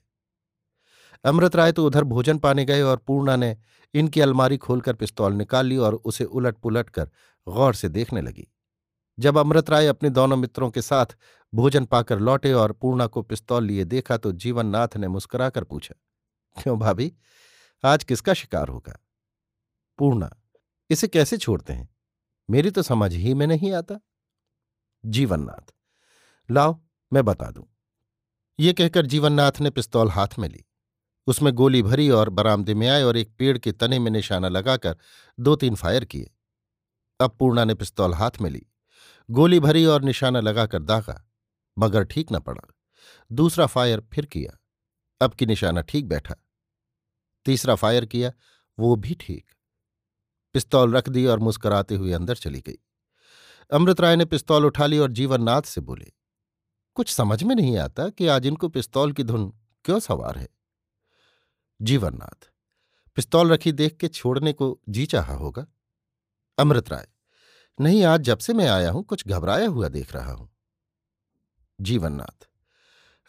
अमृत 1.25 1.57
राय 1.57 1.73
तो 1.73 1.87
उधर 1.87 2.05
भोजन 2.05 2.39
पाने 2.39 2.65
गए 2.65 2.83
और 2.83 2.97
पूर्णा 2.97 3.37
ने 3.37 3.57
इनकी 3.95 4.21
अलमारी 4.21 4.57
खोलकर 4.57 4.95
पिस्तौल 4.95 5.33
निकाल 5.33 5.67
ली 5.67 5.77
और 5.77 5.95
उसे 5.95 6.25
उलट 6.25 6.59
पुलट 6.59 6.91
कर 6.91 7.11
गौर 7.47 7.75
से 7.75 7.89
देखने 7.89 8.21
लगी। 8.21 8.47
जब 9.19 9.39
अमृत 9.39 9.71
राय 9.71 9.87
अपने 9.87 10.11
दोनों 10.11 10.37
मित्रों 10.37 10.71
के 10.71 10.83
साथ 10.83 11.17
भोजन 11.53 11.85
पाकर 11.85 12.19
लौटे 12.19 12.53
और 12.53 12.73
पूर्णा 12.73 13.07
को 13.07 13.23
पिस्तौल 13.23 13.65
लिए 13.65 13.85
देखा 13.85 14.17
तो 14.17 14.33
जीवननाथ 14.35 14.97
ने 14.97 15.09
मुस्कुराकर 15.09 15.65
पूछा, 15.65 15.95
क्यों 16.57 16.79
भाभी, 16.79 17.13
आज 17.85 18.05
किसका 18.05 18.35
शिकार 18.35 18.69
होगा? 18.69 18.99
पूर्णा, 19.99 20.31
इसे 20.91 21.09
कैसे 21.09 21.37
छोड़ते 21.37 21.73
हैं? 21.73 21.89
मेरी 22.49 22.71
तो 22.71 22.83
समझ 22.83 23.13
ही 23.15 23.35
में 23.35 23.47
नहीं 23.47 23.73
आता। 23.73 24.01
जीवननाथ, 25.05 25.73
लाओ, 26.49 26.81
मैं 27.13 27.25
बता 27.25 27.51
दूँ। 27.51 27.65
ये 28.61 28.73
कहकर 28.73 29.07
जीवननाथ 29.07 29.53
ने 29.61 29.71
पिस्तौल 29.71 30.11
हाथ 30.11 30.29
में 30.39 30.49
ली। 30.49 30.65
उसमें 31.27 31.53
गोली 31.53 31.83
भरी 31.83 32.11
और 32.11 32.29
बरामदे 32.29 32.75
में 32.75 32.89
आए 32.89 33.03
और 33.03 33.17
एक 33.17 33.35
पेड़ 33.39 33.59
के 33.59 33.73
तने 33.73 33.99
में 33.99 34.11
निशाना 34.11 34.49
लगाकर 34.49 34.97
दो 35.41 35.57
तीन 35.57 35.75
फायर 35.75 36.05
किए। 36.05 36.31
अब 37.21 37.37
पूर्णा 37.39 37.65
ने 37.65 37.75
पिस्तौल 37.75 38.15
हाथ 38.15 38.31
में 38.41 38.51
ली। 38.51 38.67
गोली 39.31 39.61
भरी 39.61 39.85
और 39.85 40.03
निशाना 40.03 40.41
लगाकर 40.41 40.83
दागा, 40.83 41.31
मगर 41.79 42.05
ठीक 42.05 42.33
न 42.33 42.39
पड़ा। 42.39 42.75
दूसरा 43.33 43.67
फायर 43.67 44.01
फिर 44.01 44.27
किया। 44.27 44.59
अब 45.21 45.35
की 45.35 45.47
निशाना 45.47 45.81
ठीक 45.81 46.09
बैठा। 46.09 46.35
तीसरा 47.45 47.75
फायर 47.75 48.05
किया, 48.05 48.33
वो 48.79 48.97
भी 48.97 49.15
ठीक। 49.15 49.53
पिस्तौल 50.53 50.97
रख 50.97 51.09
दी 51.09 51.27
और 51.27 51.39
मुस्कराते 51.39 51.95
हुए 51.95 52.13
अंदर 52.13 52.35
चली 52.35 52.61
गई। 52.61 52.79
अमृत 53.73 54.01
राय 54.01 54.17
ने 54.17 54.25
पिस्तौल 54.25 54.67
उठा 54.67 54.87
ली 54.87 54.99
और 54.99 55.13
जीवननाथ 55.13 55.63
से 55.63 55.81
बोले 55.81 56.20
कुछ 57.01 57.15
समझ 57.15 57.43
में 57.43 57.55
नहीं 57.55 57.79
आता 57.79 58.09
कि 58.09 58.27
आज 58.27 58.47
इनको 58.47 58.69
पिस्तौल 58.69 59.13
की 59.13 59.25
धुन 59.25 59.53
क्यों 59.85 60.01
सवार 60.01 60.39
है। 60.39 60.49
जीवननाथ, 61.83 62.51
पिस्तौल 63.15 63.53
रखी 63.53 63.73
देख 63.73 63.97
के 63.97 64.09
छोड़ने 64.09 64.53
को 64.53 64.81
जी 64.89 65.07
चाहा 65.07 65.35
होगा। 65.35 65.67
अमृत 66.59 66.89
राय, 66.89 67.09
नहीं 67.81 68.05
आज 68.05 68.21
जब 68.21 68.39
से 68.39 68.53
मैं 68.53 68.69
आया 68.69 68.91
हूँ, 68.91 69.03
कुछ 69.05 69.29
घबराया 69.29 69.69
हुआ 69.69 69.89
देख 69.89 70.13
रहा 70.13 70.33
हूँ। 70.33 70.51
जीवननाथ, 71.81 72.49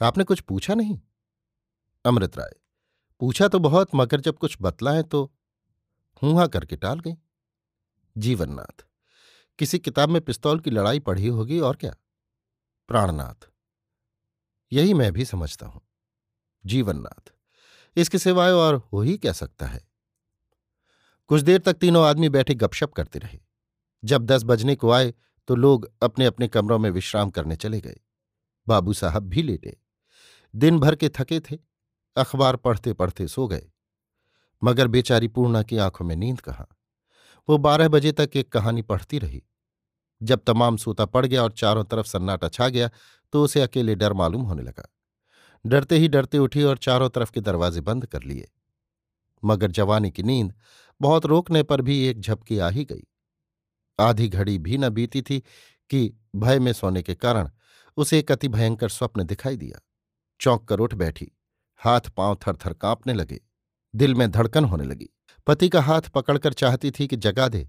आपने 0.02 0.24
कुछ 0.24 0.40
पूछा 0.40 0.76
नहीं? 0.76 1.00
अमृत 2.06 2.38
राय, 2.38 2.56
पूछा 3.20 3.48
तो 3.48 3.60
बहुत, 3.60 3.90
मगर 3.96 4.20
जब 4.20 4.38
कुछ 4.38 4.58
बतलाएँ 4.62 5.04
तो 5.04 5.34
हूँ 6.24 6.48
करके 6.48 6.76
टाल 6.76 7.00
गई। 7.00 7.14
जीवननाथ, 8.18 8.86
किसी 9.60 9.80
किताब 9.80 10.10
में 10.10 10.22
पिस्तौल 10.22 10.60
की 10.60 10.70
लड़ाई 10.70 11.00
पढ़ी 11.00 11.28
होगी 11.28 11.60
और 11.60 11.76
क्या? 11.76 11.96
प्राणनाथ 12.88 13.51
यही 14.72 14.94
मैं 14.94 15.12
भी 15.14 15.26
समझता 15.26 15.66
हूँ। 15.66 15.82
जीवननाथ, 16.66 17.32
इसके 17.98 18.18
सिवाय 18.18 18.52
और 18.52 18.76
हो 18.94 19.02
ही 19.02 19.18
क्या 19.18 19.32
सकता 19.32 19.66
है? 19.66 19.82
कुछ 21.30 21.42
देर 21.42 21.60
तक 21.60 21.74
तीनों 21.74 22.06
आदमी 22.06 22.30
बैठे 22.30 22.54
गपशप 22.56 22.94
करते 22.94 23.20
रहे। 23.20 23.40
जब 24.04 24.26
दस 24.26 24.44
बजने 24.44 24.76
को 24.76 24.92
आए 24.92 25.14
तो 25.48 25.56
लोग 25.56 25.92
अपने 26.04 26.26
अपने 26.26 26.48
कमरों 26.48 26.80
में 26.80 26.90
विश्राम 26.90 27.30
करने 27.30 27.56
चले 27.56 27.82
गए। 27.82 28.00
बाबू 28.68 28.94
साहब 28.94 29.24
भी 29.24 29.44
लेटे। 29.44 29.78
दिन 30.56 30.80
भर 30.80 30.96
के 30.96 31.10
थके 31.10 31.40
थे। 31.40 31.58
अखबार 32.16 32.56
पढ़ते 32.56 32.94
पढ़ते 32.94 33.28
सो 33.28 33.48
गए। 33.48 33.68
मगर 34.64 34.88
बेचारी 34.88 35.28
पूर्णा 35.28 35.64
की 35.64 35.78
आँखों 35.78 36.06
में 36.06 36.16
नींद 36.16 36.42
कहाँ? 36.42 36.68
वो 37.50 37.58
बारह 37.58 37.88
बजे 37.88 38.12
तक 38.12 38.30
एक 38.36 38.52
कहानी 38.52 38.82
पढ़ती 38.82 39.20
रही। 39.20 39.44
जब 40.22 40.42
तमाम 40.48 40.78
सूता 40.78 41.06
पड़ 41.06 41.26
गया 41.26 41.44
और 41.44 41.52
चारों 41.52 41.84
तरफ़ 41.84 42.08
सन्नाटा 42.08 42.48
छा 42.50 42.68
गया 42.70 42.90
तो 43.34 43.44
उसे 43.44 43.62
अकेले 43.62 43.96
डर 43.96 44.14
मालूम 44.14 44.42
होने 44.42 44.64
लगा। 44.64 44.88
डरते 45.66 45.98
ही 45.98 46.08
डरते 46.08 46.38
उठी 46.38 46.64
और 46.64 46.78
चारों 46.78 47.10
तरफ़ 47.10 47.32
के 47.32 47.42
दरवाजे 47.42 47.82
बंद 47.82 48.06
कर 48.06 48.24
लिए। 48.24 48.50
मगर 49.44 49.72
जवानी 49.72 50.12
की 50.12 50.24
नींद 50.24 50.54
बहुत 51.02 51.26
रोकने 51.26 51.64
पर 51.64 51.82
भी 51.82 52.02
एक 52.06 52.20
झपकी 52.20 52.58
आ 52.58 52.70
ही 52.70 52.84
गई। 52.86 53.04
आधी 54.00 54.28
घड़ी 54.30 54.58
भी 54.58 54.78
न 54.78 54.90
बीती 54.90 55.22
थी 55.22 55.40
कि 55.90 56.12
भय 56.36 56.60
में 56.60 56.72
सोने 56.74 57.02
के 57.02 57.16
कारण 57.16 57.50
उसे 57.98 58.20
एक 58.20 58.32
अति 58.32 58.48
भयंकर 58.48 58.90
स्वप्न 58.90 59.24
दिखाई 59.24 59.58
दिया। 59.58 59.80
चौंक 60.40 60.68
कर 60.68 60.80
उठ 60.80 60.94
बैठी, 60.94 61.32
हाथ 61.82 62.10
पाँव 62.18 62.38
थर 62.38 62.56
थर 62.56 62.74
कांपने 62.74 63.14
लगे, 63.14 63.40
दिल 63.94 64.16
में 64.16 64.30
धड़कन 64.32 64.66
होने 64.66 64.84
लगी। 64.84 65.10
पति 65.48 65.70
का 65.70 65.82
हाथ 65.82 66.02
पकड़कर 66.10 66.54
चाहती 66.54 66.92
थी 66.92 67.08
कि 67.08 67.16
जगा 67.18 67.48
दे 67.48 67.68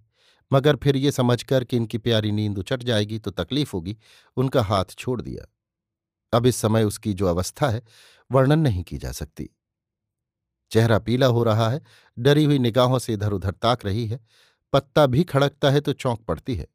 मगर 0.53 0.77
फिर 0.77 0.97
ये 0.97 1.13
समझकर 1.13 1.65
कि 1.65 1.77
इनकी 1.77 1.99
प्यारी 1.99 2.33
नींद 2.33 2.59
उचट 2.59 2.83
जाएगी 2.83 3.19
तो 3.19 3.31
तकलीफ़ 3.31 3.71
होगी, 3.75 3.97
उनका 4.37 4.63
हाथ 4.63 4.85
छोड़ 4.99 5.23
दिया। 5.23 5.53
अब 6.37 6.47
इस 6.47 6.57
समय 6.57 6.85
उसकी 6.85 7.15
जो 7.15 7.27
अवस्था 7.27 7.69
है, 7.69 7.83
वर्णन 8.33 8.59
नहीं 8.59 8.83
की 8.83 8.99
जा 8.99 9.13
सकती। 9.13 9.51
चेहरा 10.71 10.99
पीला 10.99 11.27
हो 11.27 11.45
रहा 11.45 11.71
है, 11.71 11.83
डरी 12.19 12.45
हुई 12.45 12.59
निगाहों 12.59 12.99
से 12.99 13.13
इधर 13.13 13.33
उधर 13.33 13.51
ताक 13.51 13.85
रही 13.87 14.07
है, 14.07 14.21
पत्ता 14.73 15.07
भी 15.07 15.25
खड़कता 15.25 15.71
है 15.71 15.81
तो 15.81 15.93
चौंक 15.93 16.21
पड़ती 16.21 16.55
है। 16.55 16.67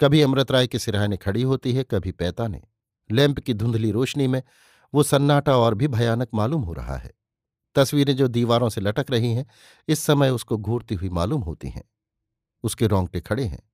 कभी 0.00 0.22
अमृत 0.22 0.50
राय 0.50 0.66
के 0.66 0.78
सिरहाने 0.78 1.16
खड़ी 1.16 1.42
होती 1.42 1.72
है, 1.72 1.84
कभी 1.84 2.12
पैता 2.12 2.48
ने। 2.48 2.62
लैंप 3.12 3.38
की 3.38 3.54
धुंधली 3.54 3.90
रोशनी 3.90 4.26
में 4.26 4.42
वो 4.94 5.02
सन्नाटा 5.02 5.56
और 5.56 5.74
भी 5.74 5.88
भयानक 5.88 6.28
मालूम 6.34 6.62
हो 6.62 6.72
रहा 6.72 6.96
है। 6.96 7.12
तस्वीरें 7.74 8.16
जो 8.16 8.28
दीवारों 8.28 8.68
से 8.68 8.80
लटक 8.80 9.06
रही 9.10 9.32
हैं, 9.32 9.46
इस 9.88 9.98
समय 9.98 10.30
उसको 10.30 10.58
घूरती 10.58 10.94
हुई 10.94 11.08
मालूम 11.08 11.40
होती 11.40 11.68
हैं। 11.68 11.84
उसके 12.62 12.86
रोंगटे 12.86 13.20
खड़े 13.20 13.44
हैं। 13.44 13.70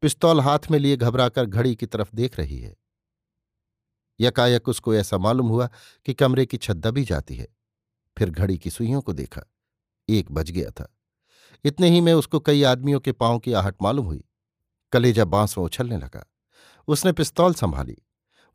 पिस्तौल 0.00 0.40
हाथ 0.40 0.58
में 0.70 0.78
लिए 0.78 0.96
घबराकर 0.96 1.46
घड़ी 1.46 1.76
की 1.76 1.86
तरफ़ 1.86 2.10
देख 2.14 2.38
रही 2.38 2.60
है। 2.60 2.76
यकायक 4.20 4.68
उसको 4.68 4.94
ऐसा 4.94 5.18
मालूम 5.18 5.48
हुआ 5.48 5.68
कि 6.06 6.14
कमरे 6.14 6.46
की 6.46 6.56
छत 6.56 6.74
दबी 6.74 7.04
जाती 7.04 7.36
है। 7.36 7.48
फिर 8.18 8.30
घड़ी 8.30 8.58
की 8.58 8.70
सुइयों 8.70 9.00
को 9.00 9.12
देखा। 9.12 9.42
एक 10.08 10.32
बज 10.32 10.50
गया 10.50 10.70
था। 10.70 10.96
इतने 11.64 11.90
ही 11.90 12.00
में 12.00 12.14
उसको 12.14 12.40
कई 12.40 12.62
आदमियों 12.62 13.00
के 13.00 13.12
पाँव 13.12 13.38
की 13.38 13.52
आहट 13.52 13.74
मालूम 13.82 14.06
हुई। 14.06 14.24
कलेजा 14.92 15.24
बाँस 15.24 15.58
में 15.58 15.64
उछलने 15.64 15.98
लगा। 15.98 16.26
उसने 16.88 17.12
पिस्तौल 17.12 17.54
संभाली। 17.54 17.96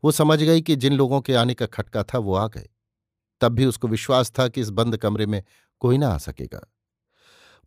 वो 0.04 0.10
समझ 0.10 0.42
गई 0.42 0.62
कि 0.62 0.76
जिन 0.76 0.92
लोगों 0.92 1.20
के 1.20 1.34
आने 1.34 1.54
का 1.54 1.66
खटका 1.66 2.02
था 2.02 2.18
वो 2.18 2.34
आ 2.34 2.46
गए। 2.48 2.68
तब 3.40 3.52
भी 3.52 3.66
उसको 3.66 3.88
विश्वास 3.88 4.32
था 4.38 4.48
कि 4.48 4.60
इस 4.60 4.70
बंद 4.70 4.96
कमरे 4.96 5.26
में 5.26 5.44
कोई 5.80 5.98
ना 5.98 6.08
आ 6.08 6.18
सकेगा। 6.18 6.71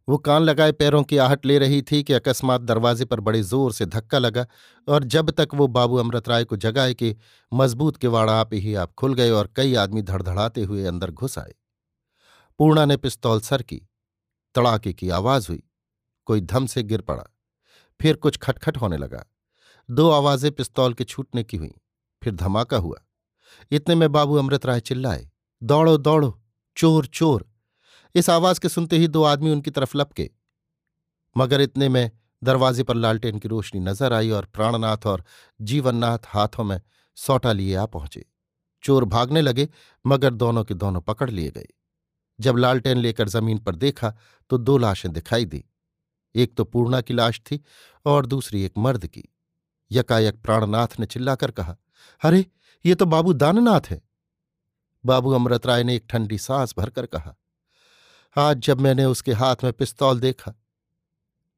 वो 0.09 0.17
कान 0.17 0.41
लगाए 0.41 0.71
पैरों 0.71 1.03
की 1.03 1.17
आहट 1.17 1.45
ले 1.45 1.57
रही 1.59 1.81
थी 1.81 2.03
कि 2.03 2.13
अकस्मात 2.13 2.61
दरवाजे 2.61 3.05
पर 3.05 3.19
बड़े 3.19 3.41
ज़ोर 3.41 3.71
से 3.73 3.85
धक्का 3.85 4.19
लगा 4.19 4.45
और 4.87 5.03
जब 5.03 5.29
तक 5.31 5.49
वो 5.53 5.67
बाबू 5.67 5.95
अमृत 5.95 6.29
राय 6.29 6.43
को 6.43 6.57
जगाए 6.57 6.93
कि 6.93 7.15
मज़बूत 7.51 7.97
किवाड़ 7.97 8.29
आप 8.29 8.53
ही, 8.53 8.73
आप 8.73 8.93
खुल 8.93 9.13
गए 9.13 9.29
और 9.29 9.49
कई 9.55 9.73
आदमी 9.75 10.01
धड़धड़ाते 10.01 10.63
हुए 10.63 10.85
अंदर 10.85 11.11
घुस 11.11 11.37
आए। 11.39 11.53
पूर्णा 12.59 12.85
ने 12.85 12.97
पिस्तौल 12.97 13.39
सर 13.39 13.61
की, 13.61 13.81
तड़ाके 14.55 14.93
की 14.93 15.09
आवाज़ 15.09 15.47
हुई, 15.49 15.63
कोई 16.25 16.41
धम 16.41 16.65
से 16.65 16.83
गिर 16.83 17.01
पड़ा। 17.01 17.23
फिर 17.99 18.15
कुछ 18.15 18.37
खटखट 18.37 18.77
होने 18.77 18.97
लगा। 18.97 19.25
दो 19.89 20.09
आवाज़ें 20.09 20.51
पिस्तौल 20.51 20.93
के 20.93 21.03
छूटने 21.03 21.43
की 21.43 21.57
हुई, 21.57 21.73
फिर 22.21 22.35
धमाका 22.35 22.77
हुआ। 22.77 22.97
इतने 23.71 23.95
में 23.95 24.11
बाबू 24.11 24.35
अमृत 24.35 24.65
राय 24.65 24.79
चिल्लाए, 24.79 25.29
दौड़ो 25.63 25.97
दौड़ो, 25.97 26.41
चोर 26.77 27.05
चोर। 27.05 27.49
इस 28.15 28.29
आवाज़ 28.29 28.59
के 28.59 28.69
सुनते 28.69 28.97
ही 28.97 29.07
दो 29.07 29.23
आदमी 29.23 29.51
उनकी 29.51 29.71
तरफ़ 29.71 29.97
लपके। 29.97 30.31
मगर 31.37 31.61
इतने 31.61 31.89
में 31.89 32.11
दरवाजे 32.43 32.83
पर 32.83 32.95
लालटेन 32.95 33.39
की 33.39 33.47
रोशनी 33.47 33.81
नज़र 33.81 34.13
आई 34.13 34.29
और 34.29 34.45
प्राणनाथ 34.45 34.97
और 35.05 35.23
जीवननाथ 35.61 36.19
हाथों 36.27 36.63
में 36.63 36.81
सौटा 37.15 37.51
लिए 37.51 37.75
आ 37.75 37.85
पहुँचे। 37.85 38.25
चोर 38.83 39.05
भागने 39.05 39.41
लगे, 39.41 39.69
मगर 40.05 40.33
दोनों 40.33 40.63
के 40.63 40.73
दोनों 40.73 41.01
पकड़ 41.01 41.29
लिए 41.29 41.51
गए। 41.51 41.67
जब 42.39 42.57
लालटेन 42.57 42.97
लेकर 42.97 43.29
ज़मीन 43.29 43.57
पर 43.57 43.75
देखा 43.75 44.15
तो 44.49 44.57
दो 44.57 44.77
लाशें 44.77 45.13
दिखाई 45.13 45.45
दी। 45.45 45.65
एक 46.35 46.57
तो 46.57 46.63
पूर्णा 46.63 47.01
की 47.01 47.13
लाश 47.13 47.39
थी 47.39 47.63
और 48.05 48.25
दूसरी 48.25 48.63
एक 48.63 48.73
मर्द 48.77 49.07
की। 49.07 49.23
यकायक 49.91 50.41
प्राणनाथ 50.41 50.87
ने 50.99 51.05
चिल्लाकर 51.05 51.51
कहा, 51.51 51.77
अरे, 52.23 52.45
ये 52.85 52.95
तो 52.95 53.05
बाबू 53.05 53.33
दाननाथ 53.33 53.81
है। 53.89 54.01
बाबू 55.05 55.31
अमृत 55.31 55.65
राय 55.65 55.83
ने 55.83 55.95
एक 55.95 56.05
ठंडी 56.09 56.37
सांस 56.37 56.73
भरकर 56.77 57.05
कहा 57.05 57.35
आज 58.37 58.57
जब 58.57 58.81
मैंने 58.81 59.05
उसके 59.05 59.33
हाथ 59.33 59.55
में 59.63 59.73
पिस्तौल 59.73 60.19
देखा, 60.19 60.53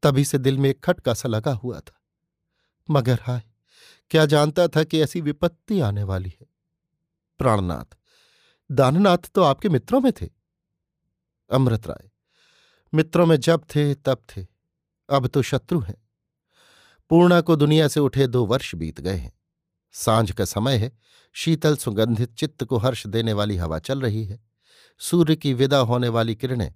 तभी 0.04 0.26
से 0.26 0.38
दिल 0.38 0.58
में 0.58 0.70
एक 0.70 0.84
खटका 0.84 1.14
सा 1.14 1.30
लगा 1.30 1.54
हुआ 1.54 1.80
था। 1.80 2.02
मगर 2.90 3.20
हाय, 3.22 3.42
क्या 4.10 4.26
जानता 4.26 4.68
था 4.68 4.84
कि 4.84 5.02
ऐसी 5.02 5.22
विपत्ति 5.22 5.80
आने 5.82 6.04
वाली 6.04 6.34
है? 6.42 6.48
प्राणनाथ, 7.38 7.98
दाननाथ 8.72 9.18
तो 9.18 9.44
आपके 9.44 9.70
मित्रों 9.70 10.02
में 10.02 10.12
थे। 10.12 10.30
अमृत 11.52 11.88
राय, 11.88 12.10
मित्रों 12.94 13.26
में 13.26 13.38
जब 13.38 13.64
थे, 13.76 13.96
तब 13.96 14.18
थे। 14.30 14.48
अब 15.10 15.28
तो 15.28 15.42
शत्रु 15.42 15.80
हैं। 15.80 16.10
पूर्णा 17.10 17.42
को 17.42 17.56
दुनिया 17.56 17.88
से 17.88 18.00
उठे 18.00 18.28
दो 18.28 18.46
वर्ष 18.46 18.76
बीत 18.76 19.02
गए 19.02 19.16
हैं। 19.16 19.34
साँझ 19.92 20.32
का 20.32 20.46
समय 20.46 20.78
है, 20.78 21.00
शीतल 21.34 21.78
सुगंधित 21.78 22.34
चित्त 22.34 22.64
को 22.64 22.78
हर्ष 22.78 23.08
देने 23.08 23.34
वाली 23.34 23.58
हवा 23.58 23.80
चल 23.80 24.02
रही 24.02 24.26
है। 24.26 24.47
सूर्य 25.00 25.36
की 25.36 25.54
विदा 25.54 25.78
होने 25.78 26.08
वाली 26.08 26.36
किरणें 26.36 26.74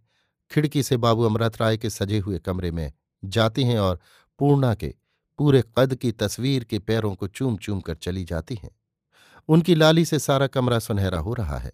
खिड़की 0.51 0.83
से 0.83 0.97
बाबू 0.97 1.23
अमृत 1.23 1.61
राय 1.61 1.77
के 1.77 1.89
सजे 1.89 2.19
हुए 2.19 2.39
कमरे 2.39 2.71
में 2.71 2.93
जाती 3.25 3.63
हैं 3.63 3.79
और 3.79 3.99
पूर्णा 4.39 4.75
के 4.75 4.95
पूरे 5.37 5.63
कद 5.77 5.95
की 5.95 6.11
तस्वीर 6.11 6.63
के 6.63 6.79
पैरों 6.79 7.15
को 7.15 7.27
चूम 7.27 7.57
चूम 7.57 7.81
कर 7.81 7.95
चली 7.95 8.23
जाती 8.23 8.55
हैं। 8.55 8.71
उनकी 9.47 9.75
लाली 9.75 10.05
से 10.05 10.19
सारा 10.19 10.47
कमरा 10.47 10.79
सुनहरा 10.79 11.19
हो 11.19 11.33
रहा 11.33 11.57
है। 11.57 11.71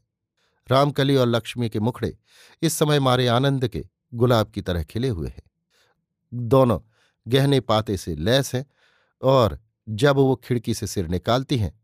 रामकली 0.71 1.15
और 1.15 1.27
लक्ष्मी 1.27 1.69
के 1.69 1.79
मुखड़े 1.79 2.17
इस 2.61 2.73
समय 2.73 2.99
मारे 2.99 3.27
आनंद 3.27 3.67
के 3.67 3.85
गुलाब 4.13 4.49
की 4.49 4.61
तरह 4.61 4.83
खिले 4.83 5.09
हुए 5.09 5.29
हैं। 5.29 5.43
दोनों 6.33 6.79
गहने 7.27 7.59
पाते 7.59 7.97
से 7.97 8.15
लैस 8.15 8.55
हैं 8.55 8.65
और 9.21 9.59
जब 9.89 10.15
वो 10.15 10.35
खिड़की 10.35 10.73
से 10.73 10.87
सिर 10.87 11.07
निकालती 11.07 11.57
हैं 11.57 11.81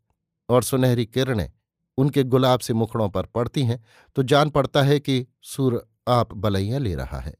और 0.49 0.63
सुनहरी 0.63 1.05
किरणें 1.05 1.51
उनके 1.97 2.23
गुलाब 2.23 2.59
से 2.59 2.73
मुखड़ों 2.73 3.09
पर 3.09 3.25
पड़ती 3.25 3.63
हैं 3.63 3.83
तो 4.15 4.23
जान 4.23 4.49
पड़ता 4.49 4.81
है 4.81 4.99
कि 4.99 5.25
सूर 5.43 5.81
आप 6.07 6.33
बलैया 6.33 6.77
ले 6.77 6.95
रहा 6.95 7.19
है। 7.19 7.35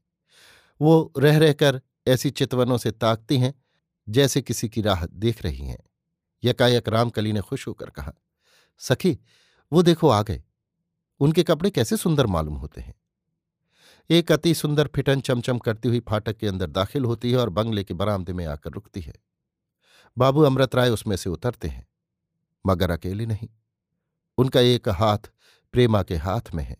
वो 0.80 1.12
रह 1.18 1.38
रहकर 1.38 1.80
ऐसी 2.08 2.30
चितवनों 2.30 2.78
से 2.78 2.90
ताकती 2.90 3.38
हैं, 3.38 3.54
जैसे 4.08 4.42
किसी 4.42 4.68
की 4.68 4.82
राह 4.82 5.04
देख 5.06 5.42
रही 5.42 5.66
हैं। 5.66 5.78
यकायक 6.42 6.88
रामकली 6.88 7.32
ने 7.32 7.40
खुश 7.40 7.66
होकर 7.68 7.90
कहा, 7.90 8.12
सखी, 8.80 9.18
वो 9.72 9.82
देखो 9.82 10.08
आ 10.08 10.22
गए 10.22 10.42
उनके 11.20 11.42
कपड़े 11.42 11.70
कैसे 11.70 11.96
सुंदर 11.96 12.26
मालूम 12.26 12.54
होते 12.54 12.80
हैं? 12.80 12.94
एक 14.10 14.32
अति 14.32 14.54
सुंदर 14.54 14.88
फिटन 14.94 15.20
चमचम 15.20 15.58
करती 15.58 15.88
हुई 15.88 16.00
फाटक 16.00 16.36
के 16.36 16.46
अंदर 16.46 16.70
दाखिल 16.70 17.04
होती 17.04 17.30
है 17.32 17.38
और 17.38 17.50
बंगले 17.50 17.84
के 17.84 17.94
बरामदे 17.94 18.32
में 18.32 18.44
आकर 18.46 18.70
रुकती 18.70 19.00
है। 19.00 19.14
बाबू 20.16 20.42
अमृत 20.42 20.74
राय 20.74 20.90
उसमें 20.90 21.16
से 21.16 21.30
उतरते 21.30 21.68
हैं, 21.68 21.86
मगर 22.64 22.90
अकेले 22.90 23.26
नहीं। 23.26 23.48
उनका 24.38 24.60
एक 24.60 24.88
हाथ 24.90 25.30
प्रेमा 25.74 26.02
के 26.02 26.16
हाथ 26.16 26.54
में 26.54 26.64
है। 26.64 26.76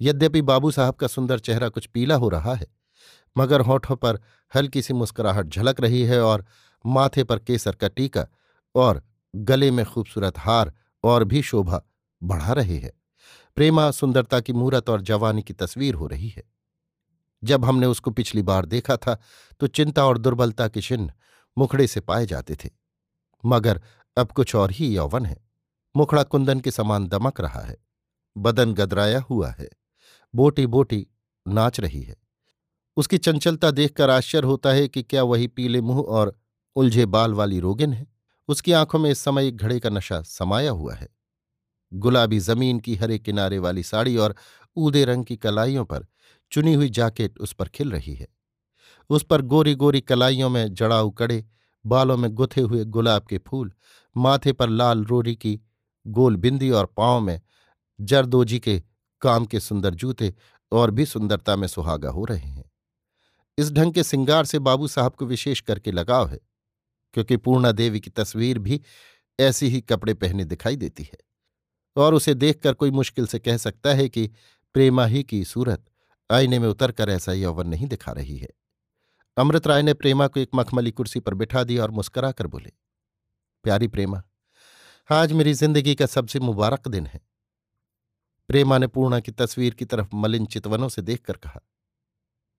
यद्यपि 0.00 0.42
बाबू 0.42 0.70
साहब 0.70 0.94
का 0.94 1.06
सुंदर 1.06 1.38
चेहरा 1.38 1.68
कुछ 1.68 1.86
पीला 1.86 2.14
हो 2.16 2.28
रहा 2.28 2.54
है, 2.54 2.66
मगर 3.36 3.60
होठों 3.60 3.96
पर 3.96 4.20
हल्की 4.52 4.82
सी 4.82 4.94
मुस्कुराहट 4.94 5.48
झलक 5.48 5.80
रही 5.80 6.02
है 6.02 6.20
और 6.22 6.44
माथे 6.84 7.24
पर 7.24 7.38
केसर 7.38 7.74
का 7.74 7.88
टीका 7.88 8.26
और 8.74 9.02
गले 9.34 9.70
में 9.70 9.84
खूबसूरत 9.86 10.38
हार 10.38 10.72
और 11.04 11.24
भी 11.24 11.42
शोभा 11.42 11.82
बढ़ा 12.22 12.52
रहे 12.52 12.78
हैं। 12.78 12.92
प्रेमा 13.56 13.90
सुंदरता 13.90 14.40
की 14.40 14.52
मूरत 14.52 14.88
और 14.90 15.00
जवानी 15.02 15.42
की 15.42 15.52
तस्वीर 15.54 15.94
हो 15.94 16.06
रही 16.06 16.28
है। 16.28 16.42
जब 17.42 17.64
हमने 17.64 17.86
उसको 17.86 18.10
पिछली 18.10 18.42
बार 18.42 18.66
देखा 18.66 18.96
था 18.96 19.18
तो 19.60 19.66
चिंता 19.68 20.04
और 20.04 20.18
दुर्बलता 20.18 20.68
के 20.68 20.80
चिन्ह 20.80 21.12
मुखड़े 21.56 21.86
से 21.86 22.00
पाए 22.00 22.26
जाते 22.26 22.54
थे, 22.54 22.70
मगर 23.44 23.80
अब 24.16 24.32
कुछ 24.32 24.54
और 24.54 24.70
ही 24.70 24.94
यौवन 24.96 25.26
है। 25.26 25.36
मुखड़ा 25.96 26.22
कुंदन 26.22 26.60
के 26.60 26.70
समान 26.70 27.08
दमक 27.08 27.40
रहा 27.40 27.60
है। 27.60 27.76
बदन 28.36 28.74
गदराया 28.74 29.20
हुआ 29.20 29.50
है। 29.50 29.68
बोटी 30.34 30.66
बोटी 30.66 31.06
नाच 31.48 31.80
रही 31.80 32.02
है। 32.02 32.16
उसकी 32.96 33.18
चंचलता 33.18 33.70
देखकर 33.70 34.10
आश्चर्य 34.10 34.46
होता 34.46 34.70
है 34.70 34.88
कि 34.88 35.02
क्या 35.02 35.22
वही 35.22 35.46
पीले 35.46 35.80
मुँह 35.80 36.00
और 36.00 36.38
उलझे 36.76 37.06
बाल 37.06 37.34
वाली 37.34 37.60
रोगिन 37.60 37.92
है। 37.92 38.06
उसकी 38.48 38.72
आँखों 38.72 38.98
में 38.98 39.10
इस 39.10 39.18
समय 39.18 39.48
एक 39.48 39.56
घड़े 39.56 39.80
का 39.80 39.90
नशा 39.90 40.22
समाया 40.22 40.70
हुआ 40.70 40.94
है। 40.94 41.08
गुलाबी 41.94 42.38
ज़मीन 42.38 42.80
की 42.80 42.94
हरे 42.94 43.18
किनारे 43.18 43.58
वाली 43.58 43.82
साड़ी 43.82 44.16
और 44.16 44.34
ऊदे 44.76 45.04
रंग 45.04 45.24
की 45.24 45.36
कलाइयों 45.36 45.84
पर 45.84 46.06
चुनी 46.52 46.74
हुई 46.74 46.88
जैकेट 46.88 47.38
उस 47.38 47.52
पर 47.52 47.68
खिल 47.68 47.90
रही 47.90 48.14
है। 48.14 48.28
उस 49.10 49.22
पर 49.22 49.42
गोरी 49.42 49.74
गोरी 49.74 50.00
कलाइयों 50.00 50.48
में 50.50 50.74
जड़ाऊ 50.74 51.10
कड़े 51.10 51.46
बालों 51.86 52.16
में 52.16 52.30
गुथे 52.30 52.60
हुए 52.60 52.84
गुलाब 52.84 53.22
के 53.22 53.38
फूल, 53.38 53.72
माथे 54.16 54.52
पर 54.52 54.68
लाल 54.68 55.04
रोरी 55.04 55.36
की 55.36 55.60
गोल 56.06 56.36
बिंदी 56.36 56.70
और 56.70 56.86
पाँव 56.86 57.20
में 57.20 57.40
जरदोजी 58.00 58.58
के 58.58 58.82
काम 59.22 59.44
के 59.46 59.60
सुंदर 59.60 59.94
जूते 59.94 60.34
और 60.72 60.90
भी 60.90 61.06
सुंदरता 61.06 61.56
में 61.56 61.68
सुहागा 61.68 62.10
हो 62.10 62.24
रहे 62.24 62.38
हैं। 62.38 62.70
इस 63.58 63.72
ढंग 63.72 63.92
के 63.92 64.02
सिंगार 64.02 64.44
से 64.44 64.58
बाबू 64.58 64.88
साहब 64.88 65.14
को 65.14 65.26
विशेष 65.26 65.60
करके 65.60 65.92
लगाव 65.92 66.28
है, 66.28 66.38
क्योंकि 67.14 67.36
पूर्णा 67.36 67.72
देवी 67.72 68.00
की 68.00 68.10
तस्वीर 68.10 68.58
भी 68.58 68.80
ऐसी 69.38 69.68
ही 69.68 69.80
कपड़े 69.80 70.14
पहने 70.14 70.44
दिखाई 70.44 70.76
देती 70.76 71.02
है। 71.02 71.18
और 71.96 72.14
उसे 72.14 72.34
देखकर 72.34 72.74
कोई 72.74 72.90
मुश्किल 72.90 73.26
से 73.26 73.38
कह 73.38 73.56
सकता 73.56 73.94
है 73.94 74.08
कि 74.08 74.30
प्रेमा 74.74 75.06
ही 75.06 75.22
की 75.22 75.44
सूरत 75.44 75.84
आईने 76.30 76.58
में 76.58 76.68
उतरकर 76.68 77.08
ऐसा 77.08 77.32
यौवन 77.32 77.68
नहीं 77.68 77.86
दिखा 77.86 78.12
रही 78.12 78.36
है। 78.36 78.48
अमृत 79.36 79.66
राय 79.66 79.82
ने 79.82 79.94
प्रेमा 79.94 80.26
को 80.26 80.40
एक 80.40 80.50
मखमली 80.54 80.90
कुर्सी 80.90 81.20
पर 81.20 81.34
बिठा 81.34 81.64
दिया 81.64 81.82
और 81.82 81.90
मुस्करा 81.90 82.30
कर 82.32 82.46
बोले, 82.46 82.72
प्यारी 83.64 83.88
प्रेमा 83.88 84.22
आज 85.10 85.32
मेरी 85.32 85.52
ज़िंदगी 85.54 85.94
का 85.94 86.06
सबसे 86.06 86.40
मुबारक 86.40 86.86
दिन 86.88 87.06
है। 87.06 87.20
प्रेमा 88.48 88.76
ने 88.78 88.86
पूर्णा 88.86 89.18
की 89.20 89.32
तस्वीर 89.32 89.74
की 89.74 89.84
तरफ़ 89.84 90.14
मलिन 90.14 90.46
चितवनों 90.46 90.88
से 90.88 91.02
देखकर 91.02 91.36
कहा, 91.36 91.60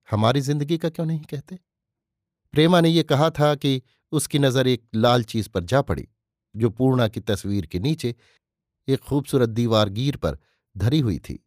हमारी 0.08 0.40
ज़िंदगी 0.40 0.78
का 0.78 0.88
क्यों 0.88 1.06
नहीं 1.06 1.20
कहते? 1.22 1.58
प्रेमा 2.54 2.80
ने 2.80 2.88
यह 2.88 3.02
कहा 3.02 3.30
था 3.30 3.54
कि 3.54 3.82
उसकी 4.12 4.38
नज़र 4.38 4.68
एक 4.68 4.84
लाल 4.94 5.24
चीज़ 5.24 5.48
पर 5.48 5.64
जा 5.64 5.82
पड़ी, 5.82 6.06
जो 6.54 6.70
पूर्णा 6.70 7.08
की 7.08 7.20
तस्वीर 7.22 7.66
के 7.66 7.78
नीचे 7.80 8.14
एक 8.88 9.00
खूबसूरत 9.00 9.48
दीवार 9.50 9.88
गिर 9.90 10.16
पर 10.16 10.38
धरी 10.76 11.00
हुई 11.00 11.18
थी। 11.20 11.38